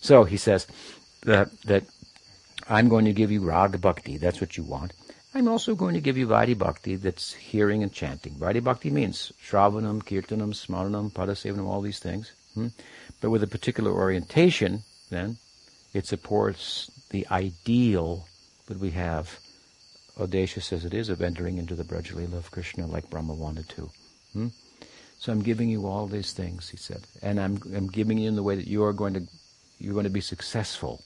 [0.03, 0.67] So he says
[1.23, 1.85] that that
[2.69, 4.93] I'm going to give you Raga Bhakti, that's what you want.
[5.35, 8.35] I'm also going to give you Vaidhi Bhakti, that's hearing and chanting.
[8.35, 12.33] Vaidhi Bhakti means Shravanam, Kirtanam, Smaranam, Padasevanam, all these things.
[12.55, 12.69] Hmm?
[13.21, 15.39] But with a particular orientation, then,
[15.95, 18.27] it supports the ideal
[18.67, 19.39] that we have.
[20.21, 23.91] audacious as it is of entering into the Brajalila of Krishna like Brahma wanted to.
[24.33, 24.49] Hmm?
[25.19, 28.37] So I'm giving you all these things, he said, and I'm, I'm giving you in
[28.37, 29.23] the way that you are going to
[29.79, 31.03] you're going to be successful.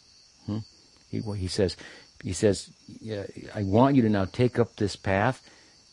[1.08, 1.76] He, he says,
[2.22, 2.70] he says,
[3.54, 5.42] I want you to now take up this path,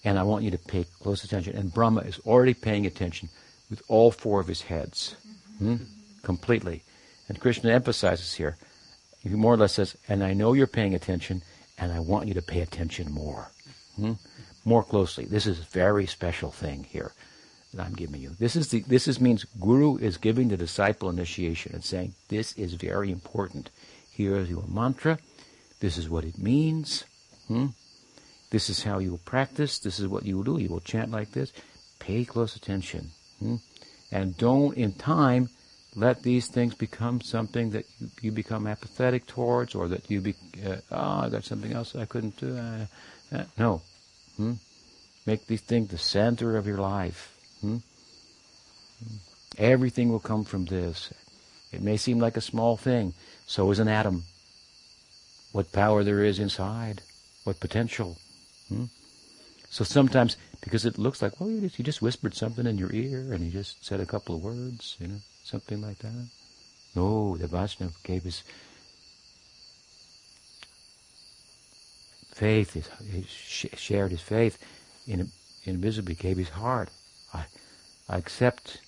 [0.03, 1.55] and I want you to pay close attention.
[1.55, 3.29] And Brahma is already paying attention
[3.69, 5.15] with all four of his heads,
[5.57, 5.77] hmm?
[6.23, 6.83] completely.
[7.27, 8.57] And Krishna emphasizes here,
[9.21, 11.41] he more or less says, and I know you're paying attention,
[11.77, 13.51] and I want you to pay attention more,
[13.95, 14.13] hmm?
[14.65, 15.25] more closely.
[15.25, 17.13] This is a very special thing here
[17.73, 18.31] that I'm giving you.
[18.39, 22.53] This is the this is means Guru is giving the disciple initiation and saying this
[22.53, 23.69] is very important.
[24.13, 25.17] Here is your mantra.
[25.79, 27.03] This is what it means.
[27.47, 27.67] Hmm?
[28.51, 29.79] This is how you will practice.
[29.79, 30.57] This is what you will do.
[30.59, 31.51] You will chant like this.
[31.99, 33.09] Pay close attention.
[33.39, 33.55] Hmm?
[34.11, 35.49] And don't, in time,
[35.95, 37.85] let these things become something that
[38.21, 42.05] you, become apathetic towards or that you be, uh, oh, I got something else I
[42.05, 42.55] couldn't do.
[42.55, 42.85] Uh,
[43.31, 43.81] uh, no.
[44.37, 44.53] Hmm?
[45.25, 47.35] Make these things the center of your life.
[47.61, 47.77] Hmm?
[49.57, 51.11] Everything will come from this.
[51.73, 53.13] It may seem like a small thing.
[53.47, 54.23] So is an atom.
[55.51, 57.01] What power there is inside.
[57.43, 58.17] What potential.
[58.69, 58.85] Hmm?
[59.69, 62.93] So sometimes, because it looks like, well, you just, you just whispered something in your
[62.93, 66.27] ear and you just said a couple of words, you know, something like that.
[66.95, 68.43] No, the Vaishnava gave his
[72.33, 73.25] faith, his, his
[73.79, 74.59] shared his faith
[75.07, 75.31] in,
[75.65, 76.89] invisibly, gave his heart.
[77.33, 77.45] I,
[78.07, 78.79] I accept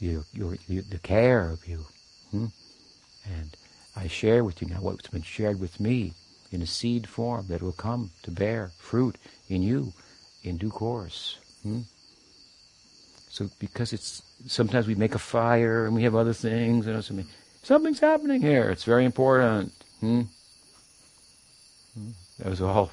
[0.00, 1.86] your, the care of you.
[2.30, 2.46] Hmm?
[3.24, 3.56] And
[3.96, 6.14] I share with you now what's been shared with me
[6.50, 9.16] in a seed form that will come to bear fruit
[9.48, 9.92] in you
[10.42, 11.38] in due course.
[11.62, 11.80] Hmm?
[13.28, 17.26] So because it's sometimes we make a fire and we have other things and something,
[17.62, 18.70] something's happening here.
[18.70, 19.72] It's very important.
[20.00, 20.22] Hmm?
[21.94, 22.10] hmm?
[22.38, 22.90] That was all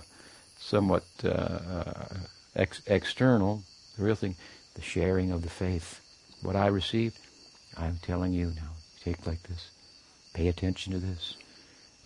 [0.59, 2.07] somewhat uh, uh,
[2.55, 3.63] ex- external.
[3.97, 4.35] The real thing
[4.77, 6.01] the sharing of the faith.
[6.43, 7.17] What I received,
[7.75, 8.76] I'm telling you now.
[9.25, 9.71] Like this.
[10.33, 11.35] Pay attention to this.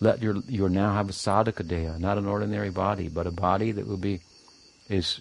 [0.00, 3.72] Let your you now have a sadhaka deha, not an ordinary body, but a body
[3.72, 4.20] that will be
[4.88, 5.20] is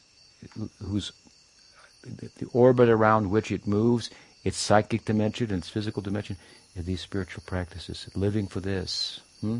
[0.84, 1.12] whose
[2.04, 4.10] the orbit around which it moves,
[4.44, 6.36] its psychic dimension and its physical dimension,
[6.76, 8.10] these spiritual practices.
[8.16, 9.22] Living for this.
[9.42, 9.60] Hmm?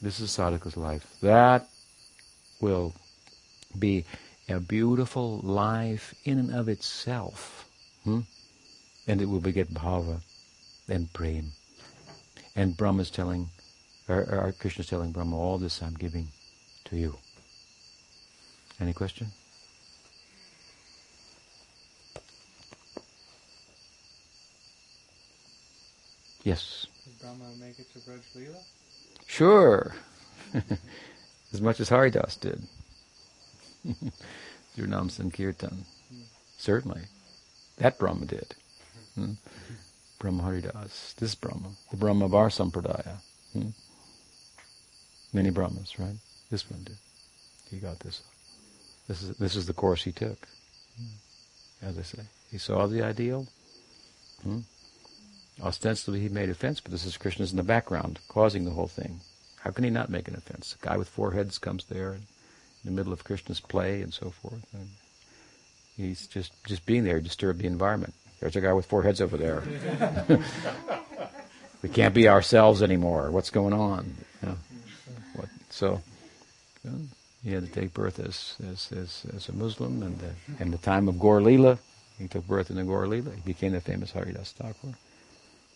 [0.00, 1.06] This is sadhaka's life.
[1.22, 1.68] That
[2.60, 2.94] will
[3.78, 4.04] be
[4.48, 7.68] a beautiful life in and of itself.
[8.04, 8.20] Hmm?
[9.06, 10.20] And it will beget bhava
[10.90, 11.52] and prem.
[12.56, 13.50] And Brahma is telling,
[14.08, 16.28] or, or Krishna is telling Brahma, all this I'm giving
[16.84, 17.16] to you.
[18.80, 19.28] Any question?
[26.42, 26.86] Yes.
[27.04, 28.62] Did Brahma make it to Braj Leela?
[29.26, 29.94] Sure.
[31.52, 32.62] as much as Haridas did.
[34.74, 35.84] through Nam Sankirtan.
[36.12, 36.22] Mm.
[36.56, 37.02] Certainly.
[37.78, 38.54] That Brahma did.
[39.14, 39.32] Hmm?
[40.20, 41.14] Brahma Haridas.
[41.18, 41.70] This Brahma.
[41.90, 43.16] The Brahma of our Sampradaya.
[43.52, 43.70] Hmm?
[45.32, 46.16] Many Brahmas, right?
[46.50, 46.98] This one did.
[47.70, 48.22] He got this.
[49.08, 50.46] This is this is the course he took.
[50.96, 51.86] Hmm.
[51.86, 53.48] As I say, he saw the ideal.
[54.42, 54.60] Hmm?
[55.62, 59.20] Ostensibly, he made offense, but this is Krishna's in the background, causing the whole thing.
[59.60, 60.76] How can he not make an offense?
[60.80, 62.22] A guy with four heads comes there in
[62.84, 64.66] the middle of Krishna's play and so forth.
[64.72, 64.88] And
[65.96, 68.14] he's just, just being there disturbed the environment.
[68.40, 69.62] There's a guy with four heads over there.
[71.82, 73.30] we can't be ourselves anymore.
[73.30, 74.16] What's going on?
[75.34, 76.00] What, so
[77.44, 80.78] he had to take birth as, as, as, as a Muslim, and the, in the
[80.78, 81.78] time of Gaur Leela,
[82.18, 83.34] he took birth in the Gaur Leela.
[83.34, 84.94] He became the famous Haridas Thakur.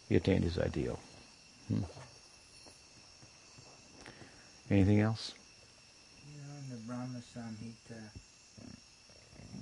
[0.08, 0.98] He attained his ideal.
[1.68, 1.82] Hmm.
[4.70, 5.34] Anything else?
[6.70, 8.00] The Brahma Samhita.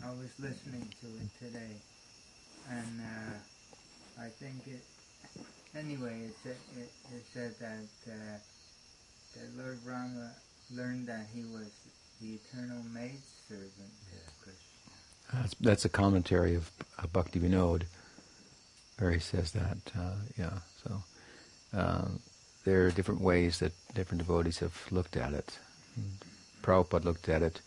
[0.04, 1.76] I was listening to it today,
[2.70, 4.82] and uh, I think it.
[5.74, 8.38] Anyway, it said it, it said that uh,
[9.34, 10.30] that Lord Brahma
[10.70, 11.70] learned that he was
[12.20, 15.40] the eternal maid servant of Krishna.
[15.40, 17.84] That's, that's a commentary of, of Bhakti Vinod,
[18.98, 19.78] where he says that.
[19.98, 21.02] Uh, yeah, so
[21.76, 22.08] uh,
[22.64, 25.58] there are different ways that different devotees have looked at it.
[25.96, 26.12] And
[26.62, 27.60] Prabhupada looked at it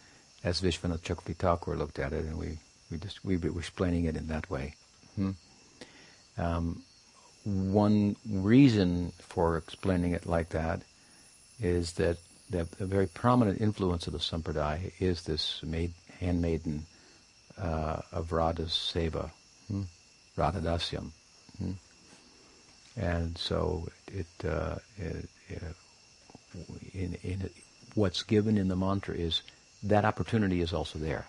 [0.44, 2.60] as Vishwanath Chakravarti Thakur looked at it, and we,
[2.92, 4.76] we just we were explaining it in that way.
[5.16, 5.32] Hmm?
[6.38, 6.84] Um,
[7.46, 10.82] one reason for explaining it like that
[11.60, 12.18] is that
[12.50, 16.86] the, the very prominent influence of the sampradaya is this maid, handmaiden
[17.58, 19.30] uh, of Radha's seva,
[19.68, 19.84] hmm?
[21.58, 21.72] Hmm?
[22.98, 25.62] And so it, uh, it, it
[26.94, 27.50] in, in
[27.94, 29.42] what's given in the mantra is
[29.84, 31.26] that opportunity is also there.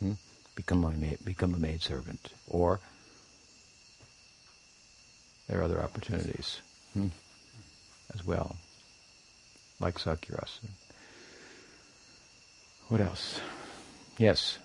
[0.00, 0.12] Hmm?
[0.54, 2.28] Become, a maid, become a maid servant.
[2.48, 2.80] Or
[5.52, 6.62] there are other opportunities
[6.94, 7.08] hmm?
[8.14, 8.56] as well,
[9.80, 10.64] like Sakyarasa.
[12.88, 13.38] What else?
[14.16, 14.58] Yes.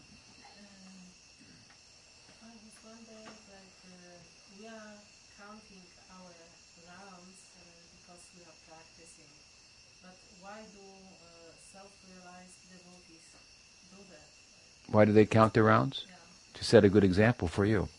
[14.90, 16.06] Why do they count their rounds?
[16.08, 16.16] Yeah.
[16.54, 17.90] To set a good example for you.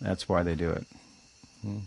[0.00, 0.86] That's why they do it.
[1.62, 1.78] Hmm.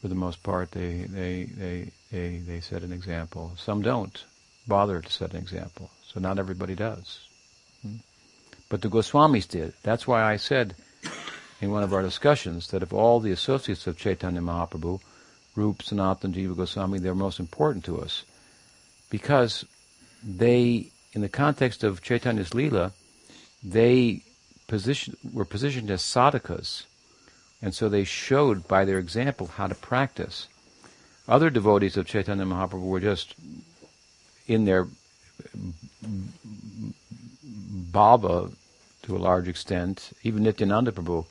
[0.00, 3.52] For the most part, they, they, they, they, they set an example.
[3.56, 4.24] Some don't
[4.68, 5.90] bother to set an example.
[6.06, 7.20] So not everybody does.
[7.82, 7.96] Hmm.
[8.68, 9.72] But the Goswamis did.
[9.82, 10.74] That's why I said
[11.60, 15.00] in one of our discussions that of all the associates of Chaitanya Mahaprabhu,
[15.54, 18.24] Rup, Sanatan, Jiva Goswami, they're most important to us.
[19.08, 19.64] Because
[20.22, 22.92] they, in the context of Chaitanya's Leela,
[23.62, 24.22] they
[24.66, 26.84] position, were positioned as sadhakas,
[27.62, 30.48] and so they showed by their example how to practice.
[31.28, 33.34] Other devotees of Chaitanya Mahaprabhu were just
[34.46, 34.86] in their
[37.90, 38.52] bhava
[39.02, 40.12] to a large extent.
[40.22, 41.26] Even Nityananda Prabhu,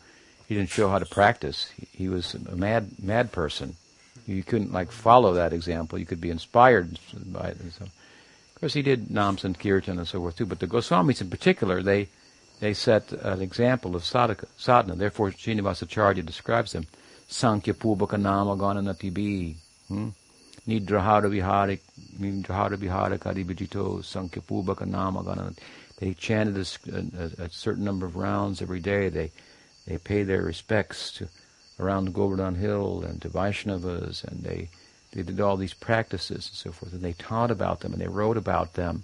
[0.48, 1.72] he didn't show how to practice.
[1.92, 3.76] He, was a mad, mad person.
[4.26, 6.00] You couldn't like follow that example.
[6.00, 7.58] You could be inspired by it.
[7.78, 10.46] So, of course, he did Nam Sankirtan and so forth too.
[10.46, 12.10] But the Goswamis in particular, they
[12.60, 14.96] they set an example of sadhaka, sadhana.
[14.96, 16.88] Therefore, Srinivasacharya describes them.
[17.28, 19.56] Sankhya Pubaka Nama Gananatibi.
[19.88, 20.10] Hmm?
[20.68, 21.82] Nidrahara Viharik,
[22.20, 24.42] Nidrahara Viharik Adibhajito, Sankhya
[24.86, 25.60] Nama Gananatibi.
[25.98, 29.10] They chanted a, a, a, certain number of rounds every day.
[29.10, 29.32] They
[29.88, 31.30] they pay their respects to
[31.80, 34.70] around Govardhan Hill and to Vaishnavas, and they
[35.14, 38.08] they did all these practices and so forth, and they taught about them and they
[38.08, 39.04] wrote about them.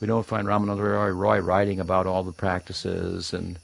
[0.00, 3.58] We don't find Ramananda Roy writing about all the practices and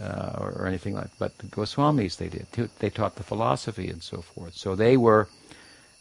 [0.00, 1.10] uh, or, or, anything like.
[1.18, 2.46] But the Goswamis they did.
[2.78, 4.54] They taught the philosophy and so forth.
[4.54, 5.28] So they were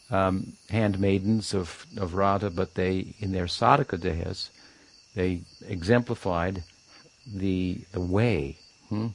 [0.10, 4.50] um, handmaidens of of Radha, but they in their sadhaka dehas,
[5.16, 6.64] they exemplified
[7.26, 8.58] the the way.
[8.90, 9.08] Hmm?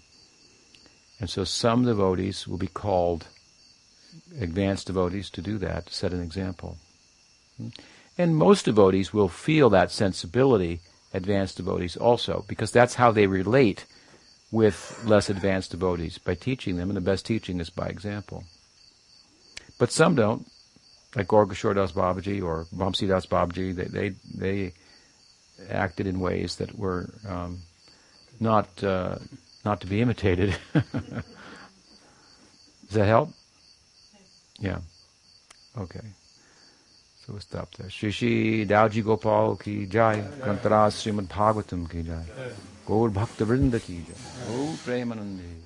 [1.18, 3.26] And so some devotees will be called
[4.38, 6.76] advanced devotees to do that, to set an example.
[7.56, 7.68] Hmm?
[8.18, 10.80] And most devotees will feel that sensibility,
[11.12, 13.84] advanced devotees also, because that's how they relate
[14.50, 18.44] with less advanced devotees, by teaching them, and the best teaching is by example.
[19.78, 20.46] But some don't,
[21.14, 24.72] like Gaura Das Babaji or Vamsi Das Babaji, they, they, they
[25.68, 27.60] acted in ways that were um,
[28.40, 29.16] not, uh,
[29.64, 30.56] not to be imitated.
[30.72, 30.84] Does
[32.92, 33.30] that help?
[34.58, 34.78] Yeah.
[35.76, 36.00] Okay.
[37.26, 37.90] So stop there.
[37.90, 42.24] Shri Shri Dauji Gopal ki jai, Grantara Srimad Bhagavatam ki jai,
[42.86, 44.14] Gaur Bhakta Vrinda ki jai,
[44.46, 45.65] Gaur Premanande.